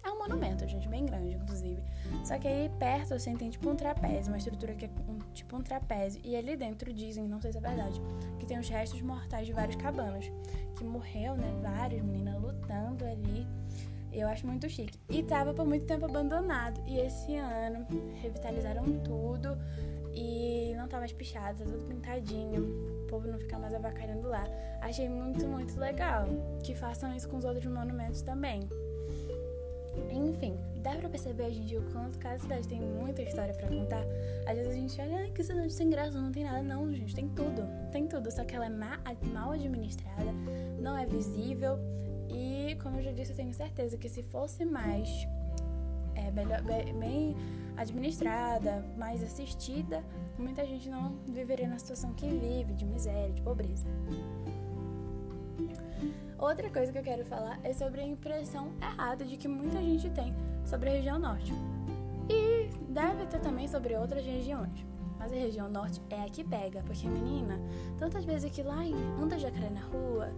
é 0.04 0.10
um 0.10 0.18
monumento, 0.18 0.66
gente, 0.66 0.88
bem 0.88 1.06
grande, 1.06 1.36
inclusive. 1.36 1.82
Só 2.24 2.38
que 2.38 2.48
aí 2.48 2.70
perto, 2.78 3.14
assim, 3.14 3.36
tem 3.36 3.50
tipo 3.50 3.70
um 3.70 3.76
trapézio, 3.76 4.32
uma 4.32 4.38
estrutura 4.38 4.74
que 4.74 4.86
é 4.86 4.90
um, 5.08 5.18
tipo 5.32 5.56
um 5.56 5.62
trapézio. 5.62 6.20
E 6.24 6.34
ali 6.34 6.56
dentro 6.56 6.92
dizem, 6.92 7.28
não 7.28 7.40
sei 7.40 7.52
se 7.52 7.58
é 7.58 7.60
verdade, 7.60 8.00
que 8.38 8.46
tem 8.46 8.58
os 8.58 8.68
restos 8.68 9.00
mortais 9.00 9.46
de 9.46 9.52
vários 9.52 9.76
cabanos. 9.76 10.30
Que 10.76 10.84
morreu, 10.84 11.36
né? 11.36 11.52
Vários 11.62 12.02
meninas 12.02 12.40
lutando 12.40 13.04
ali. 13.04 13.46
Eu 14.12 14.28
acho 14.28 14.46
muito 14.46 14.68
chique. 14.68 14.98
E 15.08 15.22
tava 15.22 15.54
por 15.54 15.64
muito 15.64 15.86
tempo 15.86 16.04
abandonado. 16.04 16.82
E 16.86 16.98
esse 16.98 17.36
ano 17.36 17.86
revitalizaram 18.20 18.84
tudo. 19.04 19.56
E 20.14 20.74
não 20.76 20.86
tá 20.88 20.98
mais 20.98 21.12
pichado, 21.12 21.58
tá 21.58 21.64
tudo 21.64 21.84
pintadinho. 21.86 23.04
O 23.04 23.06
povo 23.06 23.26
não 23.28 23.38
fica 23.38 23.58
mais 23.58 23.72
avacalhando 23.72 24.28
lá. 24.28 24.44
Achei 24.80 25.08
muito, 25.08 25.46
muito 25.46 25.78
legal. 25.78 26.26
Que 26.62 26.74
façam 26.74 27.14
isso 27.14 27.28
com 27.28 27.38
os 27.38 27.44
outros 27.44 27.72
monumentos 27.72 28.20
também. 28.20 28.68
Enfim, 30.10 30.56
dá 30.76 30.92
pra 30.96 31.08
perceber, 31.08 31.50
gente, 31.50 31.76
o 31.76 31.82
quanto 31.92 32.18
cada 32.18 32.38
cidade 32.38 32.66
tem 32.68 32.80
muita 32.80 33.22
história 33.22 33.54
para 33.54 33.68
contar. 33.68 34.04
Às 34.46 34.56
vezes 34.56 34.72
a 34.72 34.74
gente 34.74 35.00
olha, 35.00 35.30
que 35.30 35.42
cidade 35.42 35.72
sem 35.72 35.90
graça, 35.90 36.20
não 36.20 36.32
tem 36.32 36.44
nada. 36.44 36.62
Não, 36.62 36.92
gente, 36.92 37.14
tem 37.14 37.28
tudo. 37.28 37.66
Tem 37.90 38.06
tudo, 38.06 38.30
só 38.30 38.44
que 38.44 38.54
ela 38.54 38.66
é 38.66 38.70
mal 38.70 39.52
administrada, 39.52 40.32
não 40.80 40.96
é 40.96 41.06
visível. 41.06 41.78
E, 42.28 42.76
como 42.82 42.98
eu 42.98 43.02
já 43.02 43.12
disse, 43.12 43.32
eu 43.32 43.36
tenho 43.36 43.52
certeza 43.52 43.96
que 43.96 44.08
se 44.08 44.22
fosse 44.22 44.64
mais 44.64 45.26
é, 46.14 46.30
melhor, 46.30 46.62
bem 46.62 47.36
administrada, 47.76 48.84
mais 48.96 49.22
assistida, 49.22 50.04
muita 50.38 50.64
gente 50.66 50.88
não 50.88 51.16
viveria 51.26 51.68
na 51.68 51.78
situação 51.78 52.12
que 52.14 52.26
vive, 52.26 52.74
de 52.74 52.84
miséria, 52.84 53.32
de 53.32 53.42
pobreza. 53.42 53.86
Outra 56.42 56.68
coisa 56.70 56.90
que 56.90 56.98
eu 56.98 57.04
quero 57.04 57.24
falar 57.24 57.56
é 57.62 57.72
sobre 57.72 58.00
a 58.00 58.04
impressão 58.04 58.72
errada 58.82 59.24
de 59.24 59.36
que 59.36 59.46
muita 59.46 59.80
gente 59.80 60.10
tem 60.10 60.34
sobre 60.64 60.88
a 60.88 60.92
região 60.94 61.16
norte. 61.16 61.52
E 62.28 62.68
deve 62.88 63.26
ter 63.26 63.38
também 63.38 63.68
sobre 63.68 63.94
outras 63.94 64.24
regiões. 64.24 64.84
Mas 65.20 65.32
a 65.32 65.36
região 65.36 65.70
norte 65.70 66.02
é 66.10 66.20
a 66.20 66.28
que 66.28 66.42
pega, 66.42 66.82
porque 66.82 67.06
menina, 67.06 67.60
tantas 67.96 68.24
vezes 68.24 68.50
que 68.50 68.60
lá 68.60 68.82
anda 69.20 69.38
jacaré 69.38 69.70
na 69.70 69.82
rua, 69.82 70.32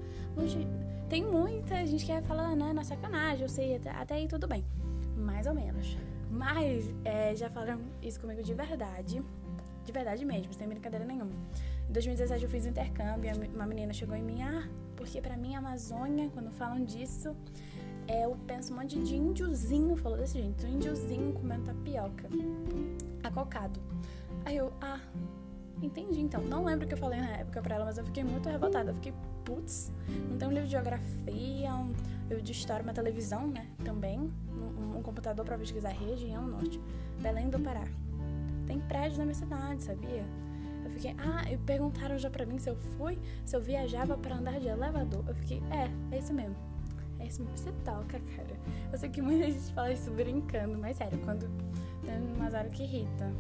tem 1.08 1.24
muita 1.24 1.86
gente 1.86 2.04
que 2.04 2.20
fala, 2.20 2.54
né, 2.54 2.74
na 2.74 2.84
sacanagem, 2.84 3.40
eu 3.40 3.48
sei, 3.48 3.76
até, 3.76 3.88
até 3.88 4.14
aí 4.16 4.28
tudo 4.28 4.46
bem. 4.46 4.62
Mais 5.16 5.46
ou 5.46 5.54
menos. 5.54 5.96
Mas 6.30 6.84
é, 7.02 7.34
já 7.34 7.48
falaram 7.48 7.80
isso 8.02 8.20
comigo 8.20 8.42
de 8.42 8.52
verdade. 8.52 9.22
De 9.86 9.92
verdade 9.92 10.22
mesmo, 10.22 10.52
sem 10.52 10.68
brincadeira 10.68 11.06
nenhuma. 11.06 11.32
Em 11.88 11.92
2017 11.94 12.44
eu 12.44 12.50
fiz 12.50 12.66
um 12.66 12.68
intercâmbio, 12.68 13.30
uma 13.54 13.66
menina 13.66 13.94
chegou 13.94 14.14
em 14.14 14.22
mim, 14.22 14.42
ah, 14.42 14.68
porque 14.96 15.20
para 15.20 15.36
mim 15.36 15.54
a 15.54 15.58
Amazônia, 15.58 16.30
quando 16.32 16.50
falam 16.50 16.84
disso, 16.84 17.34
é, 18.06 18.24
eu 18.24 18.36
penso 18.46 18.72
um 18.72 18.76
monte 18.76 18.98
de 18.98 19.16
índiozinho, 19.16 19.96
falou 19.96 20.18
desse 20.18 20.38
jeito, 20.38 20.66
um 20.66 20.70
índiozinho 20.70 21.32
comendo 21.32 21.64
tapioca, 21.64 22.28
acocado. 23.22 23.80
Aí 24.44 24.56
eu, 24.56 24.72
ah, 24.80 25.00
entendi 25.82 26.20
então. 26.20 26.42
Não 26.42 26.64
lembro 26.64 26.84
o 26.84 26.88
que 26.88 26.94
eu 26.94 26.98
falei 26.98 27.20
na 27.20 27.30
época 27.30 27.62
pra 27.62 27.76
ela, 27.76 27.84
mas 27.84 27.96
eu 27.96 28.04
fiquei 28.04 28.22
muito 28.22 28.48
revoltada. 28.48 28.90
Eu 28.90 28.94
fiquei, 28.94 29.14
putz, 29.44 29.90
não 30.30 30.36
tem 30.36 30.48
um 30.48 30.52
livro 30.52 30.66
de 30.66 30.72
geografia, 30.72 31.74
um 31.74 31.94
livro 32.28 32.42
de 32.42 32.52
história, 32.52 32.82
uma 32.82 32.92
televisão, 32.92 33.46
né, 33.46 33.66
também, 33.84 34.18
um, 34.18 34.98
um 34.98 35.02
computador 35.02 35.44
para 35.44 35.56
pesquisar 35.56 35.90
região 35.90 36.46
norte, 36.46 36.80
Belém 37.20 37.48
do 37.48 37.58
Pará. 37.58 37.86
Tem 38.66 38.80
prédio 38.80 39.18
na 39.18 39.24
minha 39.24 39.34
cidade, 39.34 39.82
sabia? 39.82 40.24
Eu 40.84 40.90
fiquei, 40.90 41.14
ah, 41.18 41.50
e 41.50 41.56
perguntaram 41.56 42.18
já 42.18 42.30
pra 42.30 42.44
mim 42.44 42.58
se 42.58 42.68
eu 42.68 42.76
fui, 42.76 43.18
se 43.44 43.56
eu 43.56 43.60
viajava 43.60 44.16
para 44.16 44.36
andar 44.36 44.60
de 44.60 44.68
elevador. 44.68 45.24
Eu 45.26 45.34
fiquei, 45.34 45.62
é, 45.70 46.14
é 46.14 46.18
isso 46.18 46.32
mesmo. 46.32 46.56
É 47.18 47.26
isso 47.26 47.42
mesmo. 47.42 47.56
Você 47.56 47.72
toca, 47.84 48.20
cara. 48.36 48.56
Eu 48.92 48.98
sei 48.98 49.08
que 49.08 49.22
muita 49.22 49.50
gente 49.50 49.72
fala 49.72 49.92
isso 49.92 50.10
brincando, 50.10 50.78
mas 50.78 50.96
sério, 50.96 51.18
quando 51.24 51.48
tem 52.04 52.18
umas 52.36 52.52
horas 52.52 52.72
que 52.72 52.82
irrita. 52.82 53.32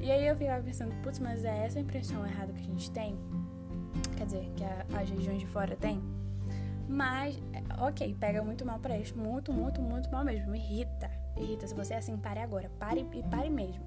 E 0.00 0.10
aí 0.10 0.26
eu 0.26 0.36
ficava 0.36 0.62
pensando, 0.62 0.94
putz, 1.02 1.18
mas 1.18 1.44
é 1.44 1.66
essa 1.66 1.80
impressão 1.80 2.24
errada 2.24 2.52
que 2.52 2.60
a 2.60 2.64
gente 2.64 2.90
tem? 2.90 3.18
Quer 4.16 4.26
dizer, 4.26 4.52
que 4.56 4.64
a, 4.64 4.86
as 5.00 5.10
regiões 5.10 5.40
de 5.40 5.46
fora 5.46 5.74
têm? 5.76 6.00
Mas, 6.88 7.38
ok, 7.80 8.14
pega 8.18 8.42
muito 8.42 8.64
mal 8.64 8.78
pra 8.78 8.94
eles. 8.94 9.12
Muito, 9.12 9.52
muito, 9.52 9.80
muito 9.82 10.10
mal 10.10 10.24
mesmo. 10.24 10.50
Me 10.50 10.58
irrita. 10.58 11.10
Irrita. 11.36 11.66
Se 11.66 11.74
você 11.74 11.94
é 11.94 11.98
assim, 11.98 12.16
pare 12.16 12.40
agora. 12.40 12.70
Pare 12.78 13.06
e 13.12 13.22
pare 13.24 13.50
mesmo. 13.50 13.84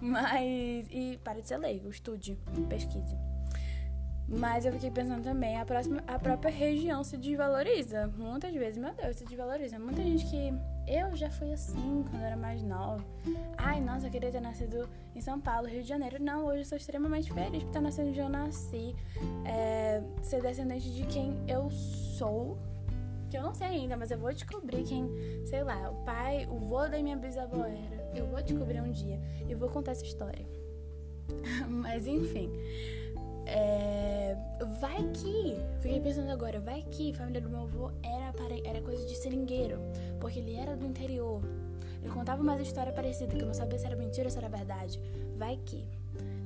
Mas. 0.00 0.86
E 0.90 1.18
pare 1.22 1.42
de 1.42 1.48
ser 1.48 1.58
leigo, 1.58 1.88
estude, 1.90 2.38
pesquise. 2.68 3.16
Mas 4.32 4.64
eu 4.64 4.72
fiquei 4.72 4.92
pensando 4.92 5.24
também, 5.24 5.56
a, 5.58 5.64
próxima, 5.64 6.04
a 6.06 6.16
própria 6.16 6.52
região 6.52 7.02
se 7.02 7.16
desvaloriza. 7.16 8.06
Muitas 8.16 8.54
vezes, 8.54 8.78
meu 8.78 8.94
Deus, 8.94 9.16
se 9.16 9.24
desvaloriza. 9.24 9.78
Muita 9.78 10.02
gente 10.02 10.24
que. 10.26 10.52
Eu 10.86 11.14
já 11.14 11.30
fui 11.30 11.52
assim 11.52 12.04
quando 12.10 12.22
era 12.22 12.36
mais 12.36 12.62
nova. 12.62 13.04
Ai, 13.56 13.80
nossa, 13.80 14.06
eu 14.06 14.10
queria 14.10 14.30
ter 14.30 14.40
nascido 14.40 14.88
em 15.14 15.20
São 15.20 15.40
Paulo, 15.40 15.68
Rio 15.68 15.82
de 15.82 15.88
Janeiro. 15.88 16.20
Não, 16.20 16.46
hoje 16.46 16.60
eu 16.60 16.64
sou 16.64 16.78
extremamente 16.78 17.32
feliz 17.32 17.62
por 17.62 17.68
estar 17.68 17.80
nascendo 17.80 18.08
onde 18.10 18.18
eu 18.18 18.28
nasci. 18.28 18.96
É, 19.44 20.02
ser 20.22 20.42
descendente 20.42 20.92
de 20.92 21.06
quem 21.06 21.36
eu 21.46 21.70
sou. 21.70 22.58
Que 23.28 23.36
eu 23.36 23.42
não 23.42 23.54
sei 23.54 23.68
ainda, 23.68 23.96
mas 23.96 24.10
eu 24.10 24.18
vou 24.18 24.32
descobrir 24.32 24.82
quem, 24.82 25.08
sei 25.46 25.62
lá, 25.62 25.90
o 25.90 26.04
pai, 26.04 26.48
o 26.50 26.58
vô 26.58 26.88
da 26.88 27.00
minha 27.00 27.16
bisavó 27.16 27.64
era. 27.64 27.99
Eu 28.14 28.26
vou 28.26 28.42
descobrir 28.42 28.80
um 28.80 28.90
dia 28.90 29.20
e 29.48 29.54
vou 29.54 29.68
contar 29.68 29.92
essa 29.92 30.04
história. 30.04 30.44
Mas 31.68 32.06
enfim. 32.06 32.50
É... 33.46 34.36
Vai 34.80 35.02
que. 35.12 35.56
Fiquei 35.80 36.00
pensando 36.00 36.30
agora, 36.30 36.60
vai 36.60 36.82
que 36.82 37.10
a 37.10 37.14
família 37.14 37.40
do 37.40 37.48
meu 37.48 37.62
avô 37.62 37.90
era, 38.02 38.32
era 38.64 38.80
coisa 38.82 39.06
de 39.06 39.14
seringueiro. 39.16 39.78
Porque 40.20 40.38
ele 40.38 40.54
era 40.54 40.76
do 40.76 40.86
interior. 40.86 41.42
Ele 42.02 42.12
contava 42.12 42.42
uma 42.42 42.60
história 42.60 42.92
parecida, 42.92 43.34
que 43.34 43.42
eu 43.42 43.46
não 43.46 43.54
sabia 43.54 43.78
se 43.78 43.86
era 43.86 43.96
mentira 43.96 44.26
ou 44.26 44.30
se 44.30 44.38
era 44.38 44.48
verdade. 44.48 45.00
Vai 45.36 45.58
que. 45.64 45.84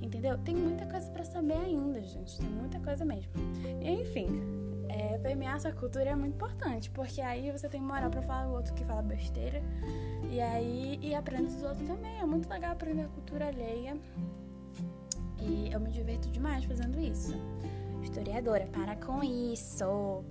Entendeu? 0.01 0.37
Tem 0.39 0.55
muita 0.55 0.87
coisa 0.87 1.09
para 1.11 1.25
saber 1.25 1.55
ainda, 1.55 2.01
gente. 2.03 2.39
Tem 2.39 2.49
muita 2.49 2.79
coisa 2.81 3.05
mesmo. 3.05 3.31
Enfim, 3.81 4.27
é, 4.95 5.19
permear 5.19 5.61
sua 5.61 5.73
cultura 5.73 6.11
é 6.11 6.15
muito 6.15 6.35
importante, 6.35 6.89
porque 6.91 7.21
aí 7.21 7.51
você 7.51 7.69
tem 7.69 7.81
moral 7.81 8.11
para 8.11 8.23
falar 8.23 8.47
o 8.47 8.53
outro 8.53 8.73
que 8.75 8.85
fala 8.85 9.03
besteira. 9.03 9.61
E 10.31 10.41
aí, 10.41 10.99
e 11.03 11.15
aprende 11.15 11.53
dos 11.53 11.63
outros 11.65 11.87
também. 11.87 12.21
É 12.21 12.25
muito 12.25 12.49
legal 12.49 12.73
aprender 12.73 13.03
a 13.03 13.09
cultura 13.09 13.49
alheia. 13.49 13.97
E 15.41 15.71
eu 15.73 15.81
me 15.81 15.91
diverto 15.91 16.29
demais 16.31 16.65
fazendo 16.65 16.99
isso. 17.01 17.35
Historiadora, 18.03 18.67
para 18.67 18.95
com 18.95 19.23
isso! 19.23 20.25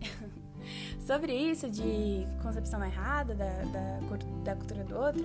Sobre 1.00 1.32
isso 1.32 1.68
de 1.68 2.26
concepção 2.42 2.84
errada 2.84 3.34
da, 3.34 3.50
da, 3.64 3.98
da 4.44 4.54
cultura 4.54 4.84
do 4.84 4.96
outro, 4.96 5.24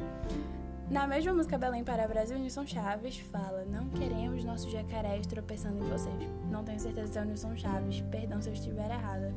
na 0.89 1.08
mesma 1.08 1.34
música 1.34 1.58
Belém 1.58 1.84
para 1.84 2.08
Brasil, 2.08 2.38
Nilson 2.38 2.65
Chaves 2.65 3.18
fala: 3.18 3.65
Não 3.65 3.89
queremos 3.89 4.44
nossos 4.44 4.72
jacarés 4.72 5.25
tropeçando 5.25 5.84
em 5.84 5.89
vocês. 5.89 6.15
Não 6.50 6.63
tenho 6.63 6.80
certeza 6.80 7.12
se 7.12 7.18
é 7.20 7.22
o 7.22 7.25
Nilson 7.25 7.56
Chaves, 7.56 8.01
perdão 8.12 8.42
se 8.42 8.50
eu 8.50 8.54
estiver 8.54 8.89
errada. 8.92 9.34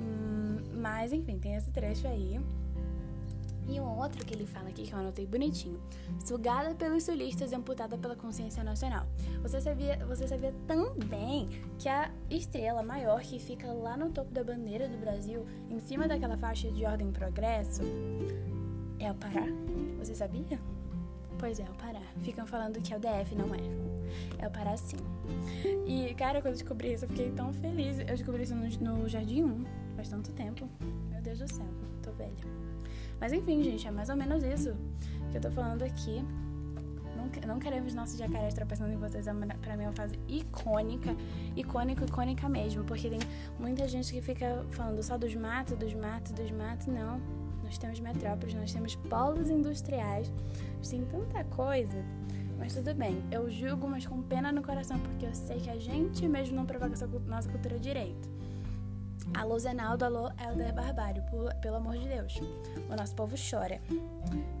Hum, 0.00 0.58
mas 0.74 1.12
enfim, 1.12 1.38
tem 1.38 1.54
esse 1.54 1.70
trecho 1.70 2.06
aí. 2.06 2.38
E 3.68 3.78
um 3.78 3.98
outro 3.98 4.24
que 4.26 4.34
ele 4.34 4.46
fala 4.46 4.68
aqui 4.68 4.82
que 4.82 4.92
eu 4.92 4.98
anotei 4.98 5.26
bonitinho: 5.26 5.80
Sugada 6.26 6.74
pelos 6.74 7.04
sulistas 7.04 7.52
e 7.52 7.54
amputada 7.54 7.96
pela 7.96 8.14
consciência 8.14 8.62
nacional. 8.62 9.06
Você 9.42 9.60
sabia, 9.62 10.04
você 10.06 10.28
sabia 10.28 10.52
também 10.66 11.48
que 11.78 11.88
a 11.88 12.10
estrela 12.28 12.82
maior 12.82 13.22
que 13.22 13.38
fica 13.38 13.72
lá 13.72 13.96
no 13.96 14.10
topo 14.10 14.30
da 14.32 14.44
bandeira 14.44 14.88
do 14.88 14.98
Brasil, 14.98 15.46
em 15.70 15.80
cima 15.80 16.06
daquela 16.06 16.36
faixa 16.36 16.70
de 16.70 16.84
ordem 16.84 17.10
progresso, 17.10 17.82
é 19.00 19.10
o 19.10 19.14
Pará. 19.14 19.46
Você 19.98 20.14
sabia? 20.14 20.60
Pois 21.38 21.58
é, 21.58 21.62
é 21.62 21.70
o 21.70 21.74
Pará. 21.74 22.02
Ficam 22.22 22.46
falando 22.46 22.80
que 22.80 22.92
é 22.92 22.96
o 22.96 23.00
DF, 23.00 23.34
não 23.34 23.54
é. 23.54 23.58
É 24.38 24.46
o 24.46 24.50
Pará 24.50 24.76
sim. 24.76 24.98
E, 25.86 26.14
cara, 26.14 26.40
quando 26.40 26.52
eu 26.52 26.58
descobri 26.58 26.92
isso, 26.92 27.06
eu 27.06 27.08
fiquei 27.08 27.30
tão 27.32 27.52
feliz. 27.54 27.98
Eu 27.98 28.06
descobri 28.06 28.42
isso 28.42 28.54
no, 28.54 28.98
no 28.98 29.08
Jardim 29.08 29.42
1, 29.42 29.64
faz 29.96 30.08
tanto 30.08 30.32
tempo. 30.32 30.68
Meu 31.10 31.22
Deus 31.22 31.38
do 31.38 31.48
céu, 31.48 31.66
tô 32.02 32.12
velha. 32.12 32.30
Mas 33.18 33.32
enfim, 33.32 33.62
gente, 33.62 33.86
é 33.86 33.90
mais 33.90 34.08
ou 34.08 34.16
menos 34.16 34.42
isso 34.44 34.74
que 35.30 35.38
eu 35.38 35.40
tô 35.40 35.50
falando 35.50 35.82
aqui. 35.82 36.22
Não, 37.46 37.58
queremos 37.58 37.92
nossos 37.94 38.18
jacarés 38.18 38.54
tropeçando 38.54 38.92
em 38.92 38.96
vocês. 38.96 39.26
É 39.26 39.32
pra 39.60 39.76
mim 39.76 39.84
é 39.84 39.86
uma 39.86 39.92
fase 39.92 40.18
icônica. 40.26 41.14
Icônica, 41.54 42.04
icônica 42.04 42.48
mesmo. 42.48 42.82
Porque 42.84 43.08
tem 43.08 43.20
muita 43.58 43.86
gente 43.86 44.12
que 44.12 44.22
fica 44.22 44.64
falando 44.70 45.02
só 45.02 45.18
dos 45.18 45.34
matos, 45.34 45.76
dos 45.76 45.94
matos, 45.94 46.32
dos 46.32 46.50
matos. 46.50 46.86
Não 46.86 47.20
nós 47.70 47.78
temos 47.78 48.00
metrópoles, 48.00 48.52
nós 48.52 48.72
temos 48.72 48.96
polos 48.96 49.48
industriais, 49.48 50.32
tem 50.90 51.04
tanta 51.04 51.44
coisa. 51.44 52.04
Mas 52.58 52.74
tudo 52.74 52.92
bem, 52.92 53.22
eu 53.30 53.48
julgo, 53.48 53.86
mas 53.86 54.04
com 54.04 54.20
pena 54.22 54.50
no 54.50 54.60
coração, 54.60 54.98
porque 54.98 55.24
eu 55.24 55.34
sei 55.36 55.60
que 55.60 55.70
a 55.70 55.78
gente 55.78 56.26
mesmo 56.26 56.56
não 56.56 56.66
provoca 56.66 56.96
nossa 57.28 57.48
cultura 57.48 57.78
direito. 57.78 58.28
Alô 59.34 59.56
Zenaldo, 59.56 60.04
alô 60.04 60.32
Helder 60.36 60.74
Barbário, 60.74 61.22
pelo 61.62 61.76
amor 61.76 61.96
de 61.96 62.08
Deus. 62.08 62.40
O 62.90 62.96
nosso 62.96 63.14
povo 63.14 63.36
chora. 63.36 63.80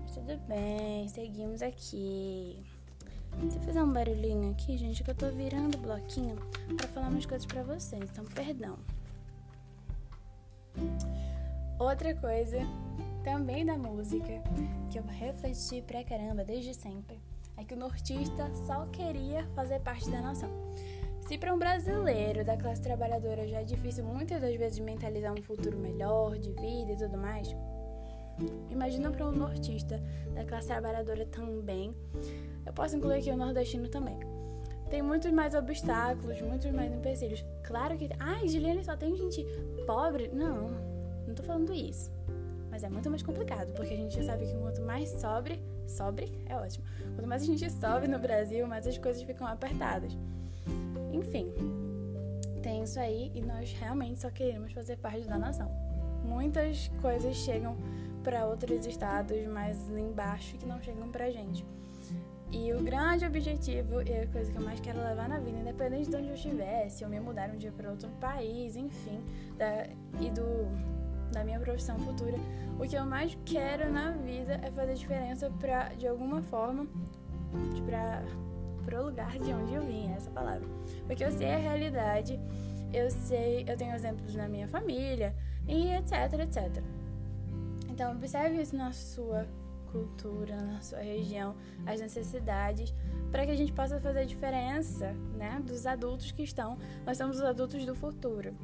Mas 0.02 0.12
tudo 0.12 0.38
bem, 0.46 1.08
seguimos 1.08 1.62
aqui. 1.62 2.64
Se 3.50 3.58
fizer 3.58 3.82
um 3.82 3.92
barulhinho 3.92 4.52
aqui, 4.52 4.78
gente, 4.78 5.02
que 5.02 5.10
eu 5.10 5.16
tô 5.16 5.28
virando 5.32 5.76
o 5.76 5.80
bloquinho 5.80 6.36
para 6.76 6.86
falar 6.86 7.08
umas 7.08 7.26
coisas 7.26 7.44
para 7.44 7.64
vocês, 7.64 8.04
então 8.04 8.24
perdão. 8.26 8.78
Outra 11.80 12.14
coisa, 12.14 12.58
também 13.22 13.64
da 13.64 13.76
música, 13.76 14.42
que 14.90 14.98
eu 14.98 15.02
refleti 15.04 15.82
pra 15.82 16.04
caramba 16.04 16.44
desde 16.44 16.74
sempre, 16.74 17.20
é 17.56 17.64
que 17.64 17.74
o 17.74 17.76
nortista 17.76 18.50
só 18.66 18.86
queria 18.86 19.46
fazer 19.54 19.80
parte 19.80 20.10
da 20.10 20.20
nação. 20.20 20.50
Se 21.20 21.36
para 21.38 21.54
um 21.54 21.58
brasileiro 21.58 22.44
da 22.44 22.56
classe 22.56 22.82
trabalhadora 22.82 23.46
já 23.46 23.60
é 23.60 23.64
difícil 23.64 24.04
muitas 24.04 24.40
das 24.40 24.54
vezes 24.56 24.78
mentalizar 24.78 25.32
um 25.32 25.42
futuro 25.42 25.78
melhor, 25.78 26.38
de 26.38 26.50
vida 26.52 26.92
e 26.92 26.96
tudo 26.96 27.16
mais, 27.16 27.54
imagina 28.70 29.10
para 29.10 29.26
um 29.26 29.32
nortista 29.32 30.02
da 30.34 30.44
classe 30.44 30.68
trabalhadora 30.68 31.26
também. 31.26 31.94
Eu 32.64 32.72
posso 32.72 32.96
incluir 32.96 33.18
aqui 33.18 33.30
o 33.30 33.36
nordestino 33.36 33.88
também. 33.88 34.18
Tem 34.88 35.02
muitos 35.02 35.30
mais 35.30 35.54
obstáculos, 35.54 36.40
muitos 36.40 36.70
mais 36.72 36.92
empecilhos. 36.92 37.44
Claro 37.62 37.96
que. 37.96 38.10
Ai, 38.18 38.48
Juliane, 38.48 38.84
só 38.84 38.96
tem 38.96 39.14
gente 39.14 39.46
pobre? 39.86 40.28
Não, 40.32 40.70
não 41.28 41.34
tô 41.34 41.44
falando 41.44 41.72
isso. 41.72 42.10
Mas 42.80 42.84
é 42.84 42.88
muito 42.88 43.10
mais 43.10 43.22
complicado, 43.22 43.74
porque 43.74 43.92
a 43.92 43.96
gente 43.96 44.16
já 44.16 44.22
sabe 44.22 44.46
que 44.46 44.56
quanto 44.56 44.80
mais 44.80 45.10
sobre, 45.10 45.60
sobre 45.86 46.32
é 46.46 46.56
ótimo. 46.56 46.82
Quanto 47.14 47.28
mais 47.28 47.42
a 47.42 47.44
gente 47.44 47.70
sobe 47.70 48.08
no 48.08 48.18
Brasil, 48.18 48.66
mais 48.66 48.86
as 48.86 48.96
coisas 48.96 49.22
ficam 49.22 49.46
apertadas. 49.46 50.16
Enfim, 51.12 51.52
tem 52.62 52.82
isso 52.82 52.98
aí 52.98 53.30
e 53.34 53.42
nós 53.42 53.70
realmente 53.74 54.20
só 54.20 54.30
queremos 54.30 54.72
fazer 54.72 54.96
parte 54.96 55.28
da 55.28 55.36
nação. 55.36 55.70
Muitas 56.24 56.88
coisas 57.02 57.36
chegam 57.36 57.76
para 58.24 58.46
outros 58.46 58.86
estados 58.86 59.46
mais 59.48 59.76
embaixo 59.90 60.56
que 60.56 60.64
não 60.64 60.80
chegam 60.80 61.10
pra 61.10 61.30
gente. 61.30 61.62
E 62.50 62.72
o 62.72 62.82
grande 62.82 63.26
objetivo 63.26 64.00
e 64.00 64.22
a 64.22 64.26
coisa 64.26 64.50
que 64.50 64.56
eu 64.56 64.64
mais 64.64 64.80
quero 64.80 65.00
levar 65.00 65.28
na 65.28 65.38
vida, 65.38 65.58
independente 65.58 66.08
de 66.08 66.16
onde 66.16 66.28
eu 66.28 66.34
estiver, 66.34 66.88
se 66.88 67.04
eu 67.04 67.10
me 67.10 67.20
mudar 67.20 67.50
um 67.50 67.58
dia 67.58 67.72
para 67.72 67.90
outro 67.90 68.08
país, 68.18 68.74
enfim, 68.74 69.22
da, 69.58 69.86
e 70.18 70.30
do 70.30 70.66
da 71.30 71.44
minha 71.44 71.60
profissão 71.60 71.98
futura, 71.98 72.36
o 72.78 72.88
que 72.88 72.96
eu 72.96 73.04
mais 73.04 73.36
quero 73.44 73.92
na 73.92 74.12
vida 74.12 74.60
é 74.62 74.70
fazer 74.70 74.94
diferença 74.94 75.50
pra, 75.58 75.88
de 75.90 76.06
alguma 76.06 76.42
forma, 76.42 76.86
pra, 77.86 78.22
pro 78.84 79.04
lugar 79.04 79.38
de 79.38 79.52
onde 79.52 79.74
eu 79.74 79.82
vim, 79.82 80.10
essa 80.12 80.30
palavra. 80.30 80.66
Porque 81.06 81.24
eu 81.24 81.30
sei 81.30 81.52
a 81.52 81.58
realidade, 81.58 82.40
eu 82.92 83.10
sei, 83.10 83.64
eu 83.68 83.76
tenho 83.76 83.94
exemplos 83.94 84.34
na 84.34 84.48
minha 84.48 84.66
família 84.68 85.34
e 85.68 85.92
etc, 85.92 86.40
etc. 86.40 86.82
Então, 87.88 88.12
observe 88.12 88.60
isso 88.60 88.74
na 88.76 88.92
sua 88.92 89.46
cultura, 89.90 90.56
na 90.56 90.80
sua 90.80 91.00
região, 91.00 91.54
as 91.86 92.00
necessidades, 92.00 92.94
para 93.30 93.44
que 93.44 93.52
a 93.52 93.56
gente 93.56 93.72
possa 93.72 94.00
fazer 94.00 94.20
a 94.20 94.24
diferença, 94.24 95.12
né, 95.36 95.60
dos 95.64 95.86
adultos 95.86 96.32
que 96.32 96.42
estão. 96.42 96.78
Nós 97.04 97.16
somos 97.18 97.36
os 97.36 97.42
adultos 97.42 97.84
do 97.84 97.94
futuro. 97.94 98.54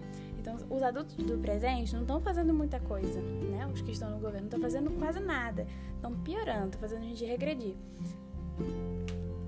Então, 0.46 0.64
os 0.70 0.80
adultos 0.80 1.16
do 1.16 1.36
presente 1.38 1.92
não 1.92 2.02
estão 2.02 2.20
fazendo 2.20 2.54
muita 2.54 2.78
coisa, 2.78 3.20
né? 3.20 3.66
Os 3.66 3.82
que 3.82 3.90
estão 3.90 4.10
no 4.10 4.18
governo 4.18 4.42
não 4.42 4.46
estão 4.46 4.60
fazendo 4.60 4.90
quase 4.96 5.18
nada, 5.18 5.66
estão 5.96 6.14
piorando, 6.20 6.66
estão 6.66 6.80
fazendo 6.80 7.02
a 7.02 7.06
gente 7.06 7.24
regredir. 7.24 7.74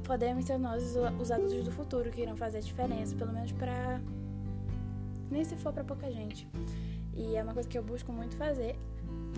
Podemos 0.03 0.45
ser 0.45 0.59
nós 0.59 0.97
os 1.21 1.31
adultos 1.31 1.65
do 1.65 1.71
futuro 1.71 2.11
que 2.11 2.23
irão 2.23 2.37
fazer 2.37 2.59
a 2.59 2.61
diferença, 2.61 3.15
pelo 3.15 3.33
menos 3.33 3.53
para 3.53 4.01
nem 5.31 5.45
se 5.45 5.55
for 5.57 5.73
para 5.73 5.85
pouca 5.85 6.11
gente. 6.11 6.49
E 7.15 7.37
é 7.37 7.43
uma 7.45 7.55
coisa 7.55 7.69
que 7.69 7.79
eu 7.79 7.83
busco 7.83 8.13
muito 8.13 8.35
fazer, 8.35 8.77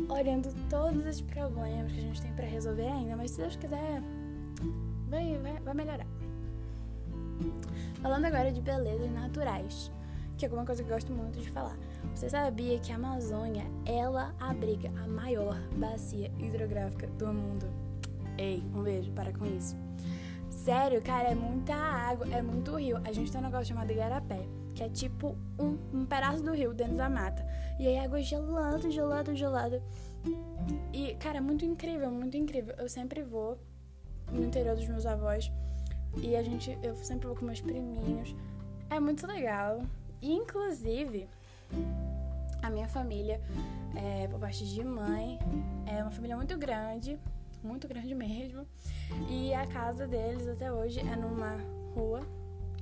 olhando 0.09 0.49
todos 0.71 1.05
os 1.05 1.21
problemas 1.21 1.93
que 1.93 1.99
a 1.99 2.03
gente 2.03 2.23
tem 2.23 2.33
para 2.33 2.47
resolver 2.47 2.89
ainda, 2.89 3.17
mas 3.17 3.33
se 3.33 3.39
Deus 3.43 3.57
quiser, 3.57 4.03
vai, 5.11 5.37
vai, 5.37 5.61
vai 5.61 5.75
melhorar. 5.75 6.07
Falando 8.01 8.25
agora 8.25 8.51
de 8.51 8.63
belezas 8.63 9.11
naturais 9.11 9.93
que 10.49 10.55
é 10.55 10.59
uma 10.59 10.65
coisa 10.65 10.83
que 10.83 10.91
eu 10.91 10.95
gosto 10.95 11.13
muito 11.13 11.39
de 11.39 11.51
falar. 11.51 11.77
Você 12.15 12.31
sabia 12.31 12.79
que 12.79 12.91
a 12.93 12.95
Amazônia, 12.95 13.65
ela 13.85 14.35
abriga 14.41 14.91
a 15.03 15.07
maior 15.07 15.61
bacia 15.77 16.33
hidrográfica 16.39 17.07
do 17.09 17.27
mundo? 17.33 17.67
Ei, 18.39 18.63
um 18.75 18.83
beijo, 18.83 19.13
para 19.13 19.33
com 19.33 19.45
isso. 19.45 19.77
Sério, 20.49 21.03
cara, 21.03 21.29
é 21.29 21.35
muita 21.35 21.75
água, 21.75 22.27
é 22.33 22.41
muito 22.41 22.75
rio. 22.77 22.97
A 23.05 23.13
gente 23.13 23.31
tem 23.31 23.41
um 23.41 23.45
negócio 23.45 23.67
chamado 23.67 23.91
Igarapé, 23.91 24.41
que 24.75 24.83
é 24.83 24.89
tipo 24.89 25.37
um, 25.59 25.77
um 25.93 26.07
pedaço 26.07 26.43
do 26.43 26.53
rio 26.53 26.73
dentro 26.73 26.97
da 26.97 27.09
mata. 27.09 27.47
E 27.79 27.87
aí 27.87 27.99
água 27.99 28.19
é 28.19 28.23
gelada, 28.23 28.91
gelada, 28.91 29.37
gelada. 29.37 29.83
E, 30.93 31.15
cara, 31.17 31.37
é 31.37 31.41
muito 31.41 31.67
incrível, 31.67 32.11
muito 32.11 32.37
incrível. 32.37 32.75
Eu 32.79 32.89
sempre 32.89 33.23
vou 33.23 33.59
no 34.33 34.43
interior 34.43 34.75
dos 34.75 34.89
meus 34.89 35.05
avós 35.05 35.53
e 36.17 36.35
a 36.35 36.43
gente, 36.43 36.79
eu 36.83 36.97
sempre 36.97 37.27
vou 37.27 37.37
com 37.37 37.45
meus 37.45 37.61
priminhos. 37.61 38.35
É 38.89 38.99
muito 38.99 39.27
legal. 39.27 39.83
Inclusive, 40.23 41.29
a 42.63 42.71
minha 42.71 42.89
família, 42.89 43.41
é, 43.97 44.29
por 44.29 44.39
parte 44.39 44.67
de 44.67 44.85
mãe, 44.85 45.39
é 45.87 46.03
uma 46.03 46.11
família 46.11 46.37
muito 46.37 46.57
grande, 46.59 47.19
muito 47.63 47.89
grande 47.89 48.15
mesmo. 48.15 48.67
E 49.29 49.53
a 49.55 49.67
casa 49.67 50.07
deles 50.07 50.47
até 50.47 50.71
hoje 50.73 51.01
é 51.01 51.17
numa 51.17 51.57
rua, 51.95 52.21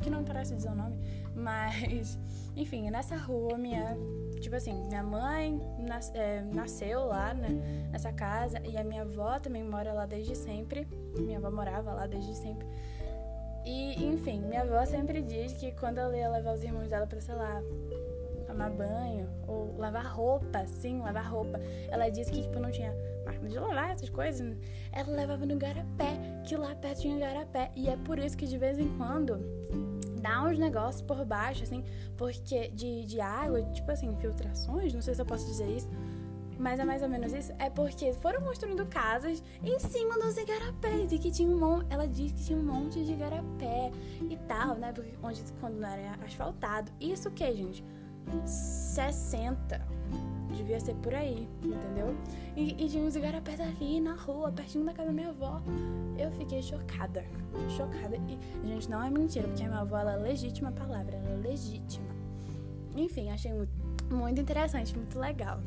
que 0.02 0.10
não 0.10 0.24
parece 0.24 0.54
dizer 0.54 0.70
o 0.70 0.74
nome, 0.74 0.96
mas, 1.34 2.18
enfim, 2.56 2.90
nessa 2.90 3.16
rua 3.16 3.56
minha. 3.56 3.96
Tipo 4.40 4.54
assim, 4.54 4.72
minha 4.86 5.02
mãe 5.02 5.60
nas, 5.80 6.14
é, 6.14 6.42
nasceu 6.42 7.06
lá, 7.06 7.34
né, 7.34 7.48
nessa 7.90 8.12
casa, 8.12 8.60
e 8.64 8.76
a 8.76 8.84
minha 8.84 9.02
avó 9.02 9.36
também 9.40 9.64
mora 9.64 9.92
lá 9.92 10.06
desde 10.06 10.36
sempre. 10.36 10.86
Minha 11.18 11.38
avó 11.38 11.50
morava 11.50 11.92
lá 11.92 12.06
desde 12.06 12.36
sempre. 12.36 12.66
E, 13.64 14.04
enfim, 14.04 14.40
minha 14.40 14.62
avó 14.62 14.84
sempre 14.86 15.22
diz 15.22 15.52
que 15.52 15.72
quando 15.72 15.98
ela 15.98 16.16
ia 16.16 16.28
levar 16.28 16.54
os 16.54 16.62
irmãos 16.62 16.88
dela 16.88 17.06
pra, 17.06 17.20
sei 17.20 17.34
lá, 17.34 17.62
tomar 18.46 18.70
banho 18.70 19.28
ou 19.46 19.74
lavar 19.76 20.06
roupa, 20.06 20.66
sim, 20.66 21.00
lavar 21.00 21.30
roupa, 21.30 21.60
ela 21.88 22.08
disse 22.08 22.30
que, 22.30 22.42
tipo, 22.42 22.58
não 22.58 22.70
tinha 22.70 22.94
máquina 23.24 23.48
de 23.48 23.58
lavar, 23.58 23.90
essas 23.90 24.08
coisas. 24.08 24.56
Ela 24.92 25.14
levava 25.14 25.44
no 25.44 25.56
garapé, 25.56 26.18
que 26.46 26.56
lá 26.56 26.74
perto 26.74 27.02
tinha 27.02 27.18
garapé. 27.18 27.70
E 27.76 27.88
é 27.88 27.96
por 27.96 28.18
isso 28.18 28.36
que 28.36 28.46
de 28.46 28.56
vez 28.56 28.78
em 28.78 28.88
quando 28.96 29.38
dá 30.20 30.42
uns 30.42 30.58
negócios 30.58 31.02
por 31.02 31.24
baixo, 31.24 31.62
assim, 31.62 31.84
porque 32.16 32.68
de, 32.68 33.04
de 33.04 33.20
água, 33.20 33.62
tipo 33.72 33.90
assim, 33.90 34.08
infiltrações, 34.08 34.92
não 34.92 35.02
sei 35.02 35.14
se 35.14 35.20
eu 35.20 35.26
posso 35.26 35.46
dizer 35.46 35.68
isso 35.68 35.88
mas 36.58 36.80
é 36.80 36.84
mais 36.84 37.02
ou 37.02 37.08
menos 37.08 37.32
isso, 37.32 37.52
é 37.58 37.70
porque 37.70 38.12
foram 38.14 38.40
construindo 38.40 38.84
casas 38.86 39.42
em 39.62 39.78
cima 39.78 40.18
dos 40.18 40.36
igarapés 40.36 41.12
e 41.12 41.18
que 41.18 41.30
tinha 41.30 41.48
um 41.48 41.58
monte, 41.58 41.86
ela 41.88 42.06
diz 42.06 42.32
que 42.32 42.44
tinha 42.44 42.58
um 42.58 42.62
monte 42.62 43.04
de 43.04 43.12
igarapé 43.12 43.92
e 44.28 44.36
tal, 44.48 44.74
né? 44.74 44.92
Porque 44.92 45.14
onde 45.22 45.40
quando 45.60 45.78
não 45.78 45.88
era 45.88 46.18
asfaltado. 46.24 46.90
Isso 47.00 47.30
que, 47.30 47.54
gente? 47.54 47.84
60. 48.44 49.98
Devia 50.56 50.80
ser 50.80 50.94
por 50.96 51.14
aí, 51.14 51.48
entendeu? 51.62 52.16
E, 52.56 52.84
e 52.84 52.88
tinha 52.88 53.04
uns 53.04 53.14
igarapés 53.14 53.60
ali 53.60 54.00
na 54.00 54.14
rua, 54.14 54.50
pertinho 54.50 54.84
da 54.84 54.92
casa 54.92 55.08
da 55.08 55.14
minha 55.14 55.28
avó. 55.28 55.62
Eu 56.18 56.32
fiquei 56.32 56.60
chocada. 56.60 57.24
Chocada. 57.76 58.16
E, 58.16 58.66
gente, 58.66 58.90
não 58.90 59.02
é 59.02 59.10
mentira, 59.10 59.46
porque 59.46 59.62
a 59.62 59.68
minha 59.68 59.80
avó, 59.80 59.98
ela 59.98 60.14
é 60.14 60.16
legítima 60.16 60.70
a 60.70 60.72
palavra, 60.72 61.16
ela 61.16 61.30
é 61.30 61.36
legítima. 61.36 62.08
Enfim, 62.96 63.30
achei 63.30 63.52
muito, 63.52 63.70
muito 64.10 64.40
interessante, 64.40 64.96
muito 64.96 65.18
legal 65.18 65.60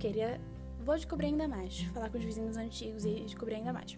queria. 0.00 0.40
Vou 0.84 0.96
descobrir 0.96 1.26
ainda 1.26 1.46
mais, 1.46 1.82
falar 1.92 2.10
com 2.10 2.16
os 2.16 2.24
vizinhos 2.24 2.56
antigos 2.56 3.04
e 3.04 3.20
descobrir 3.20 3.56
ainda 3.56 3.72
mais. 3.72 3.96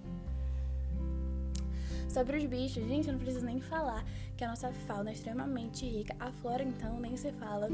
Sobre 2.08 2.36
os 2.36 2.44
bichos, 2.44 2.86
gente, 2.86 3.06
eu 3.06 3.14
não 3.14 3.20
preciso 3.20 3.46
nem 3.46 3.58
falar 3.58 4.04
que 4.36 4.44
a 4.44 4.48
nossa 4.48 4.70
fauna 4.86 5.08
é 5.08 5.12
extremamente 5.14 5.86
rica. 5.86 6.14
A 6.20 6.30
flora, 6.30 6.62
então, 6.62 7.00
nem 7.00 7.16
se 7.16 7.32
fala. 7.32 7.68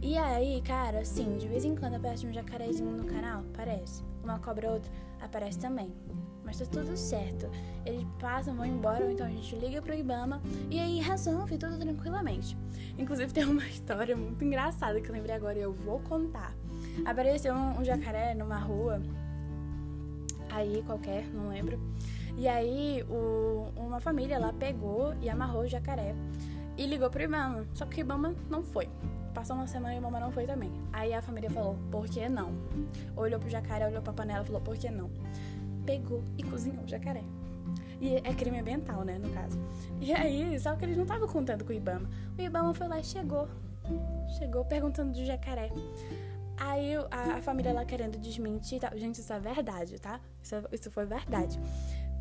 E 0.00 0.16
aí, 0.16 0.62
cara, 0.62 1.00
assim, 1.00 1.38
de 1.38 1.48
vez 1.48 1.64
em 1.64 1.74
quando 1.74 1.94
aparece 1.94 2.24
um 2.24 2.32
jacarezinho 2.32 2.92
no 2.92 3.04
canal, 3.04 3.40
aparece. 3.52 4.04
Uma 4.22 4.38
cobra 4.38 4.70
outra, 4.70 4.92
aparece 5.20 5.58
também. 5.58 5.92
Mas 6.44 6.58
tá 6.58 6.66
tudo 6.66 6.96
certo. 6.96 7.50
Eles 7.84 8.06
passam, 8.20 8.54
vão 8.54 8.66
embora, 8.66 9.06
ou 9.06 9.10
então 9.10 9.26
a 9.26 9.30
gente 9.30 9.56
liga 9.56 9.82
pro 9.82 9.94
Ibama 9.94 10.40
e 10.70 10.78
aí 10.78 11.00
resolve 11.00 11.58
tudo 11.58 11.76
tranquilamente. 11.76 12.56
Inclusive, 12.96 13.32
tem 13.32 13.44
uma 13.44 13.66
história 13.66 14.14
muito 14.14 14.44
engraçada 14.44 15.00
que 15.00 15.08
eu 15.08 15.14
lembrei 15.14 15.34
agora 15.34 15.58
e 15.58 15.62
eu 15.62 15.72
vou 15.72 15.98
contar. 16.00 16.54
Apareceu 17.04 17.54
um, 17.54 17.80
um 17.80 17.84
jacaré 17.84 18.34
numa 18.34 18.58
rua, 18.58 19.02
aí 20.50 20.82
qualquer, 20.86 21.26
não 21.32 21.48
lembro. 21.48 21.78
E 22.36 22.48
aí 22.48 23.02
o, 23.08 23.68
uma 23.76 24.00
família 24.00 24.38
lá 24.38 24.52
pegou 24.52 25.14
e 25.20 25.28
amarrou 25.28 25.62
o 25.62 25.68
jacaré 25.68 26.14
e 26.76 26.86
ligou 26.86 27.08
pro 27.10 27.22
Ibama. 27.22 27.64
Só 27.74 27.86
que 27.86 28.00
o 28.00 28.02
Ibama 28.02 28.34
não 28.50 28.62
foi. 28.62 28.88
Passou 29.32 29.56
uma 29.56 29.66
semana 29.66 29.94
e 29.94 29.98
o 29.98 30.00
Ibama 30.00 30.20
não 30.20 30.30
foi 30.30 30.46
também. 30.46 30.70
Aí 30.92 31.12
a 31.12 31.22
família 31.22 31.50
falou, 31.50 31.76
por 31.90 32.06
que 32.06 32.28
não? 32.28 32.52
Olhou 33.16 33.38
pro 33.38 33.48
jacaré, 33.48 33.86
olhou 33.86 34.02
pra 34.02 34.12
panela 34.12 34.44
falou, 34.44 34.60
por 34.60 34.76
que 34.76 34.90
não? 34.90 35.10
Pegou 35.84 36.22
e 36.38 36.42
cozinhou 36.42 36.84
o 36.84 36.88
jacaré. 36.88 37.22
E 38.00 38.16
é 38.16 38.34
crime 38.34 38.58
ambiental, 38.58 39.04
né, 39.04 39.18
no 39.18 39.30
caso. 39.30 39.58
E 40.00 40.12
aí, 40.12 40.58
só 40.60 40.74
que 40.76 40.84
eles 40.84 40.96
não 40.96 41.04
estavam 41.04 41.28
contando 41.28 41.64
com 41.64 41.72
o 41.72 41.74
Ibama. 41.74 42.08
O 42.36 42.42
Ibama 42.42 42.74
foi 42.74 42.88
lá 42.88 42.98
e 42.98 43.04
chegou. 43.04 43.48
Chegou 44.38 44.64
perguntando 44.64 45.12
do 45.12 45.24
jacaré. 45.24 45.70
Aí 46.56 46.94
a, 47.10 47.36
a, 47.36 47.42
família 47.42 47.72
lá 47.72 47.84
querendo 47.84 48.18
desmentir. 48.18 48.80
Tá? 48.80 48.90
Gente, 48.96 49.20
isso 49.20 49.32
é 49.32 49.38
verdade, 49.38 49.98
tá? 49.98 50.20
Isso, 50.42 50.54
isso 50.72 50.90
foi 50.90 51.04
verdade. 51.04 51.58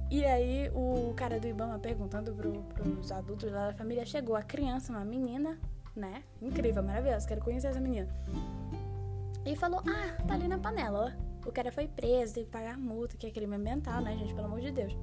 E 0.09 0.23
aí 0.25 0.69
o 0.73 1.13
cara 1.15 1.39
do 1.39 1.47
Ibama 1.47 1.79
perguntando 1.79 2.33
pro, 2.33 2.63
pros 2.73 3.11
adultos 3.11 3.51
lá 3.51 3.67
da 3.67 3.73
família, 3.73 4.05
chegou 4.05 4.35
a 4.35 4.43
criança, 4.43 4.91
uma 4.91 5.03
menina, 5.03 5.57
né? 5.95 6.23
Incrível, 6.41 6.83
maravilhosa, 6.83 7.27
quero 7.27 7.41
conhecer 7.41 7.67
essa 7.67 7.79
menina. 7.79 8.07
E 9.45 9.55
falou, 9.55 9.81
ah, 9.87 10.23
tá 10.27 10.35
ali 10.35 10.47
na 10.47 10.57
panela, 10.57 11.15
ó. 11.19 11.49
O 11.49 11.51
cara 11.51 11.71
foi 11.71 11.87
preso, 11.87 12.35
teve 12.35 12.45
que 12.45 12.51
pagar 12.51 12.77
multa, 12.77 13.17
que 13.17 13.27
é 13.27 13.31
crime 13.31 13.55
ambiental, 13.55 14.01
né, 14.01 14.15
gente? 14.15 14.33
Pelo 14.33 14.47
amor 14.47 14.61
de 14.61 14.71
Deus. 14.71 14.95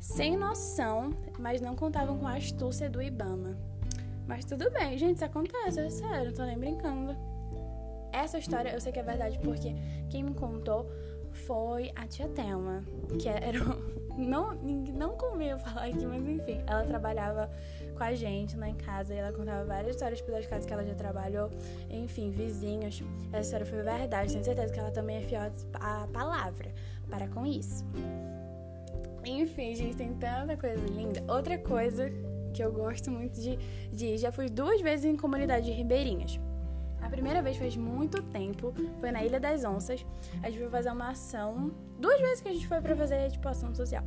Sem 0.00 0.36
noção, 0.36 1.10
mas 1.38 1.60
não 1.60 1.76
contavam 1.76 2.18
com 2.18 2.26
a 2.26 2.36
astúcia 2.36 2.88
do 2.88 3.02
Ibama. 3.02 3.56
Mas 4.26 4.44
tudo 4.44 4.70
bem, 4.70 4.98
gente, 4.98 5.16
isso 5.16 5.24
acontece, 5.24 5.80
é 5.80 5.90
sério, 5.90 6.26
não 6.26 6.32
tô 6.32 6.44
nem 6.44 6.58
brincando. 6.58 7.16
Essa 8.12 8.38
história 8.38 8.70
eu 8.70 8.80
sei 8.80 8.92
que 8.92 8.98
é 8.98 9.02
verdade 9.02 9.38
porque 9.38 9.74
quem 10.08 10.22
me 10.22 10.34
contou 10.34 10.90
foi 11.46 11.92
a 11.94 12.06
tia 12.06 12.28
Thelma, 12.28 12.84
que 13.18 13.28
era. 13.28 13.58
Não, 14.18 14.52
não 14.52 15.16
convém 15.16 15.50
eu 15.50 15.58
falar 15.60 15.84
aqui, 15.84 16.04
mas 16.04 16.26
enfim, 16.26 16.60
ela 16.66 16.82
trabalhava 16.82 17.48
com 17.96 18.02
a 18.02 18.16
gente 18.16 18.56
lá 18.56 18.68
em 18.68 18.74
casa 18.74 19.14
e 19.14 19.16
ela 19.16 19.32
contava 19.32 19.64
várias 19.64 19.94
histórias 19.94 20.20
pelas 20.20 20.44
casas 20.44 20.66
que 20.66 20.72
ela 20.72 20.84
já 20.84 20.92
trabalhou, 20.96 21.48
enfim, 21.88 22.32
vizinhos. 22.32 23.00
Essa 23.28 23.42
história 23.42 23.64
foi 23.64 23.80
verdade, 23.80 24.32
tenho 24.32 24.44
certeza 24.44 24.72
que 24.72 24.80
ela 24.80 24.90
também 24.90 25.18
é 25.18 25.22
fiel 25.22 25.52
à 25.74 26.08
palavra. 26.12 26.74
Para 27.08 27.28
com 27.28 27.46
isso. 27.46 27.84
Enfim, 29.24 29.76
gente, 29.76 29.96
tem 29.96 30.12
tanta 30.14 30.56
coisa 30.56 30.84
linda. 30.84 31.22
Outra 31.32 31.56
coisa 31.56 32.10
que 32.52 32.60
eu 32.60 32.72
gosto 32.72 33.12
muito 33.12 33.40
de, 33.40 33.56
de 33.92 34.06
ir, 34.06 34.18
já 34.18 34.32
fui 34.32 34.48
duas 34.48 34.80
vezes 34.80 35.04
em 35.04 35.16
comunidade 35.16 35.66
de 35.66 35.72
ribeirinhas. 35.72 36.40
A 37.00 37.08
primeira 37.08 37.40
vez 37.42 37.56
faz 37.56 37.76
muito 37.76 38.22
tempo, 38.22 38.72
foi 39.00 39.10
na 39.10 39.24
Ilha 39.24 39.40
das 39.40 39.64
Onças. 39.64 40.04
A 40.42 40.50
gente 40.50 40.60
foi 40.60 40.68
fazer 40.68 40.90
uma 40.90 41.10
ação, 41.10 41.70
duas 41.98 42.20
vezes 42.20 42.40
que 42.40 42.48
a 42.48 42.52
gente 42.52 42.66
foi 42.66 42.80
para 42.80 42.94
fazer 42.96 43.30
tipo 43.30 43.48
ação 43.48 43.74
social. 43.74 44.04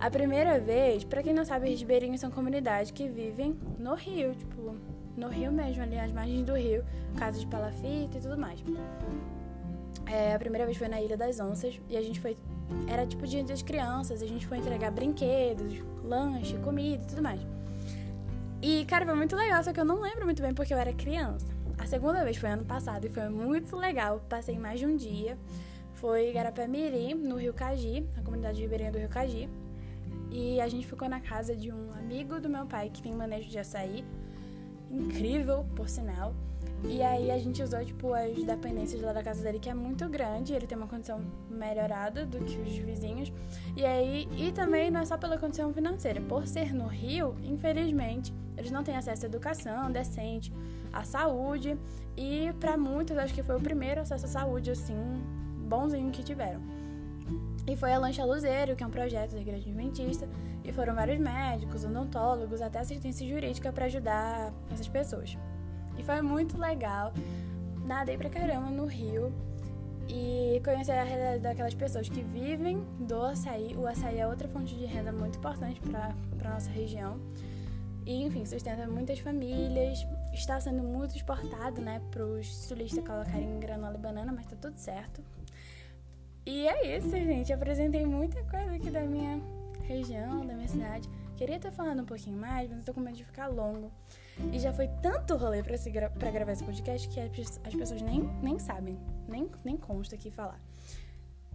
A 0.00 0.10
primeira 0.10 0.58
vez, 0.58 1.04
para 1.04 1.22
quem 1.22 1.32
não 1.32 1.44
sabe, 1.44 1.72
os 1.72 1.80
ribeirinhos 1.80 2.20
são 2.20 2.30
comunidades 2.30 2.90
que 2.90 3.08
vivem 3.08 3.58
no 3.78 3.94
rio, 3.94 4.34
tipo, 4.34 4.74
no 5.16 5.28
rio 5.28 5.50
mesmo, 5.50 5.82
ali 5.82 5.96
nas 5.96 6.12
margens 6.12 6.44
do 6.44 6.54
rio, 6.54 6.84
casa 7.16 7.38
de 7.38 7.46
palafita 7.46 8.18
e 8.18 8.20
tudo 8.20 8.36
mais. 8.36 8.62
É, 10.06 10.34
a 10.34 10.38
primeira 10.38 10.64
vez 10.64 10.76
foi 10.76 10.88
na 10.88 11.00
Ilha 11.00 11.16
das 11.16 11.40
Onças 11.40 11.80
e 11.88 11.96
a 11.96 12.02
gente 12.02 12.20
foi. 12.20 12.36
Era 12.88 13.06
tipo 13.06 13.26
dia 13.26 13.42
das 13.44 13.62
crianças, 13.62 14.22
a 14.22 14.26
gente 14.26 14.46
foi 14.46 14.58
entregar 14.58 14.90
brinquedos, 14.90 15.82
lanche, 16.04 16.56
comida 16.58 17.02
e 17.02 17.06
tudo 17.06 17.22
mais. 17.22 17.40
E, 18.62 18.84
cara, 18.86 19.04
foi 19.04 19.14
muito 19.14 19.36
legal, 19.36 19.62
só 19.62 19.72
que 19.72 19.80
eu 19.80 19.84
não 19.84 20.00
lembro 20.00 20.24
muito 20.24 20.42
bem 20.42 20.52
porque 20.52 20.74
eu 20.74 20.78
era 20.78 20.92
criança. 20.92 21.55
A 21.86 21.88
segunda 21.88 22.24
vez 22.24 22.36
foi 22.36 22.50
ano 22.50 22.64
passado 22.64 23.06
e 23.06 23.08
foi 23.08 23.28
muito 23.28 23.76
legal. 23.76 24.20
Passei 24.28 24.58
mais 24.58 24.80
de 24.80 24.86
um 24.86 24.96
dia. 24.96 25.38
Foi 25.94 26.32
Garapé-Miri, 26.32 27.14
no 27.14 27.36
Rio 27.36 27.54
Caji, 27.54 28.04
na 28.16 28.24
comunidade 28.24 28.60
ribeirinha 28.60 28.90
do 28.90 28.98
Rio 28.98 29.08
Caji. 29.08 29.48
E 30.28 30.60
a 30.60 30.66
gente 30.66 30.84
ficou 30.84 31.08
na 31.08 31.20
casa 31.20 31.54
de 31.54 31.70
um 31.70 31.92
amigo 31.92 32.40
do 32.40 32.48
meu 32.48 32.66
pai 32.66 32.90
que 32.90 33.00
tem 33.00 33.14
manejo 33.14 33.48
de 33.48 33.56
açaí. 33.60 34.04
Incrível, 34.90 35.64
por 35.76 35.88
sinal. 35.88 36.34
E 36.84 37.02
aí 37.02 37.30
a 37.30 37.38
gente 37.38 37.62
usou, 37.62 37.84
tipo, 37.84 38.12
as 38.12 38.44
dependências 38.44 39.00
lá 39.00 39.12
da 39.12 39.22
casa 39.22 39.42
dele, 39.42 39.58
que 39.58 39.68
é 39.68 39.74
muito 39.74 40.08
grande, 40.08 40.52
ele 40.52 40.66
tem 40.66 40.76
uma 40.76 40.86
condição 40.86 41.20
melhorada 41.50 42.24
do 42.24 42.38
que 42.38 42.58
os 42.58 42.76
vizinhos. 42.76 43.32
E 43.76 43.84
aí, 43.84 44.28
e 44.36 44.52
também 44.52 44.90
não 44.90 45.00
é 45.00 45.04
só 45.04 45.16
pela 45.16 45.38
condição 45.38 45.72
financeira. 45.72 46.20
Por 46.20 46.46
ser 46.46 46.72
no 46.72 46.86
Rio, 46.86 47.34
infelizmente, 47.42 48.32
eles 48.56 48.70
não 48.70 48.84
têm 48.84 48.96
acesso 48.96 49.24
à 49.24 49.28
educação 49.28 49.90
decente, 49.90 50.52
à 50.92 51.02
saúde. 51.02 51.76
E 52.16 52.52
para 52.60 52.76
muitos, 52.76 53.16
acho 53.18 53.34
que 53.34 53.42
foi 53.42 53.56
o 53.56 53.60
primeiro 53.60 54.00
acesso 54.00 54.26
à 54.26 54.28
saúde, 54.28 54.70
assim, 54.70 54.94
bonzinho 55.68 56.10
que 56.10 56.22
tiveram. 56.22 56.60
E 57.66 57.74
foi 57.74 57.92
a 57.92 57.98
Lancha 57.98 58.24
Luzeiro, 58.24 58.76
que 58.76 58.84
é 58.84 58.86
um 58.86 58.90
projeto 58.90 59.32
da 59.32 59.40
Igreja 59.40 59.68
Adventista, 59.68 60.28
e 60.62 60.72
foram 60.72 60.94
vários 60.94 61.18
médicos, 61.18 61.84
odontólogos, 61.84 62.62
até 62.62 62.78
assistência 62.78 63.26
jurídica 63.26 63.72
para 63.72 63.86
ajudar 63.86 64.52
essas 64.70 64.86
pessoas. 64.86 65.36
E 65.98 66.02
foi 66.02 66.20
muito 66.22 66.58
legal. 66.58 67.12
Nadei 67.84 68.16
pra 68.16 68.28
caramba 68.28 68.70
no 68.70 68.86
Rio 68.86 69.32
e 70.08 70.60
conhecer 70.64 70.92
a 70.92 71.04
realidade 71.04 71.40
daquelas 71.40 71.74
pessoas 71.74 72.08
que 72.08 72.22
vivem 72.22 72.78
do 73.00 73.22
açaí. 73.22 73.74
O 73.76 73.86
açaí 73.86 74.18
é 74.18 74.26
outra 74.26 74.48
fonte 74.48 74.74
de 74.74 74.84
renda 74.84 75.12
muito 75.12 75.38
importante 75.38 75.80
para 75.80 76.50
nossa 76.50 76.70
região. 76.70 77.18
E, 78.04 78.22
enfim, 78.22 78.46
sustenta 78.46 78.86
muitas 78.86 79.18
famílias. 79.18 80.06
Está 80.32 80.60
sendo 80.60 80.82
muito 80.82 81.16
exportado, 81.16 81.80
né, 81.80 82.00
para 82.10 82.24
os 82.24 82.66
turistas 82.66 83.04
colocarem 83.04 83.58
granola 83.58 83.96
e 83.96 83.98
banana, 83.98 84.32
mas 84.32 84.46
tá 84.46 84.56
tudo 84.60 84.78
certo. 84.78 85.22
E 86.44 86.68
é 86.68 86.96
isso, 86.96 87.10
gente. 87.10 87.52
Apresentei 87.52 88.06
muita 88.06 88.40
coisa 88.44 88.76
aqui 88.76 88.90
da 88.90 89.00
minha 89.00 89.40
região, 89.82 90.46
da 90.46 90.54
minha 90.54 90.68
cidade. 90.68 91.08
Queria 91.36 91.56
estar 91.56 91.72
falando 91.72 92.02
um 92.02 92.04
pouquinho 92.04 92.36
mais, 92.38 92.70
mas 92.70 92.84
tô 92.84 92.94
com 92.94 93.00
medo 93.00 93.16
de 93.16 93.24
ficar 93.24 93.48
longo. 93.48 93.90
E 94.52 94.58
já 94.58 94.72
foi 94.72 94.88
tanto 95.02 95.36
rolê 95.36 95.62
pra, 95.62 95.76
se 95.76 95.90
gra 95.90 96.10
pra 96.10 96.30
gravar 96.30 96.52
esse 96.52 96.64
podcast 96.64 97.08
que 97.08 97.20
as 97.20 97.74
pessoas 97.74 98.02
nem, 98.02 98.22
nem 98.42 98.58
sabem, 98.58 98.98
nem, 99.28 99.48
nem 99.64 99.76
consta 99.76 100.14
aqui 100.14 100.30
falar. 100.30 100.60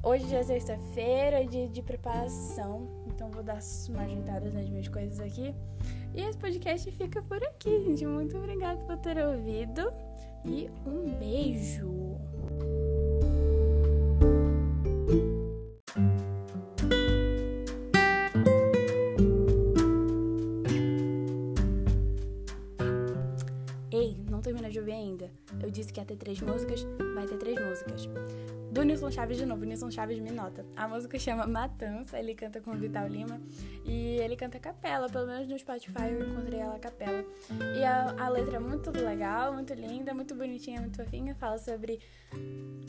Hoje 0.03 0.27
já 0.27 0.39
é 0.39 0.43
sexta-feira, 0.43 1.45
dia 1.45 1.67
de 1.67 1.83
preparação, 1.83 2.87
então 3.05 3.29
vou 3.29 3.43
dar 3.43 3.59
uma 3.87 4.01
ajeitada 4.01 4.49
nas 4.49 4.67
minhas 4.67 4.87
coisas 4.87 5.19
aqui. 5.19 5.53
E 6.15 6.21
esse 6.21 6.37
podcast 6.39 6.91
fica 6.91 7.21
por 7.21 7.41
aqui, 7.43 7.83
gente. 7.85 8.05
Muito 8.07 8.35
obrigada 8.35 8.79
por 8.81 8.97
ter 8.97 9.23
ouvido 9.23 9.93
e 10.43 10.71
um 10.87 11.19
beijo! 11.19 12.17
Músicas, 26.51 26.85
vai 27.15 27.25
ter 27.25 27.37
três 27.37 27.57
músicas. 27.61 28.09
Do 28.71 28.83
Nilson 28.83 29.11
Chaves 29.11 29.37
de 29.37 29.45
novo, 29.45 29.63
Nilson 29.65 29.89
Chaves 29.89 30.19
me 30.19 30.31
nota. 30.31 30.65
A 30.75 30.87
música 30.87 31.17
chama 31.17 31.47
Matança, 31.47 32.19
ele 32.19 32.33
canta 32.35 32.59
com 32.59 32.71
Vital 32.71 33.07
Lima 33.07 33.39
e 33.85 34.17
ele 34.17 34.35
canta 34.35 34.59
capela, 34.59 35.09
pelo 35.09 35.27
menos 35.27 35.47
no 35.47 35.57
Spotify 35.57 36.09
eu 36.11 36.27
encontrei 36.27 36.59
ela 36.59 36.77
capela. 36.79 37.23
E 37.77 37.83
a, 37.83 38.15
a 38.17 38.29
letra 38.29 38.57
é 38.57 38.59
muito 38.59 38.91
legal, 38.91 39.53
muito 39.53 39.73
linda, 39.73 40.13
muito 40.13 40.35
bonitinha, 40.35 40.81
muito 40.81 40.97
fofinha, 40.97 41.35
fala 41.35 41.57
sobre 41.57 41.99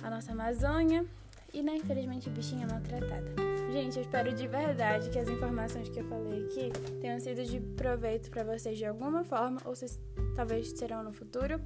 a 0.02 0.10
nossa 0.10 0.32
Amazônia 0.32 1.04
e, 1.52 1.62
né, 1.62 1.76
infelizmente, 1.76 2.30
bichinha 2.30 2.66
maltratada. 2.66 3.32
Gente, 3.72 3.96
eu 3.96 4.02
espero 4.02 4.32
de 4.34 4.46
verdade 4.46 5.08
que 5.08 5.18
as 5.18 5.28
informações 5.28 5.88
que 5.88 6.00
eu 6.00 6.04
falei 6.04 6.44
aqui 6.44 6.70
tenham 7.00 7.18
sido 7.20 7.44
de 7.44 7.60
proveito 7.60 8.30
para 8.30 8.44
vocês 8.44 8.76
de 8.76 8.84
alguma 8.84 9.24
forma, 9.24 9.60
ou 9.64 9.74
se, 9.74 9.86
talvez 10.34 10.68
serão 10.70 11.02
no 11.02 11.12
futuro. 11.12 11.60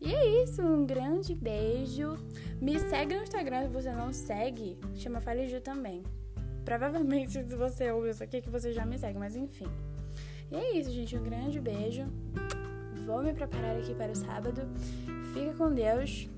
E 0.00 0.14
é 0.14 0.42
isso, 0.44 0.62
um 0.62 0.86
grande 0.86 1.34
beijo. 1.34 2.16
Me 2.60 2.78
segue 2.78 3.16
no 3.16 3.22
Instagram 3.22 3.62
se 3.62 3.68
você 3.68 3.92
não 3.92 4.12
segue, 4.12 4.78
chama 4.94 5.20
Faliju 5.20 5.60
também. 5.60 6.02
Provavelmente 6.64 7.32
se 7.42 7.56
você 7.56 7.90
ouve 7.90 8.10
isso 8.10 8.22
aqui 8.22 8.40
que 8.40 8.50
você 8.50 8.72
já 8.72 8.86
me 8.86 8.98
segue, 8.98 9.18
mas 9.18 9.34
enfim. 9.34 9.68
E 10.50 10.56
é 10.56 10.78
isso, 10.78 10.90
gente, 10.90 11.16
um 11.16 11.22
grande 11.22 11.60
beijo. 11.60 12.06
Vou 13.04 13.22
me 13.22 13.32
preparar 13.32 13.76
aqui 13.76 13.94
para 13.94 14.12
o 14.12 14.16
sábado. 14.16 14.62
Fica 15.32 15.52
com 15.54 15.72
Deus. 15.72 16.28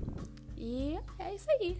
E 0.57 0.97
é 1.19 1.35
isso 1.35 1.47
aí. 1.51 1.77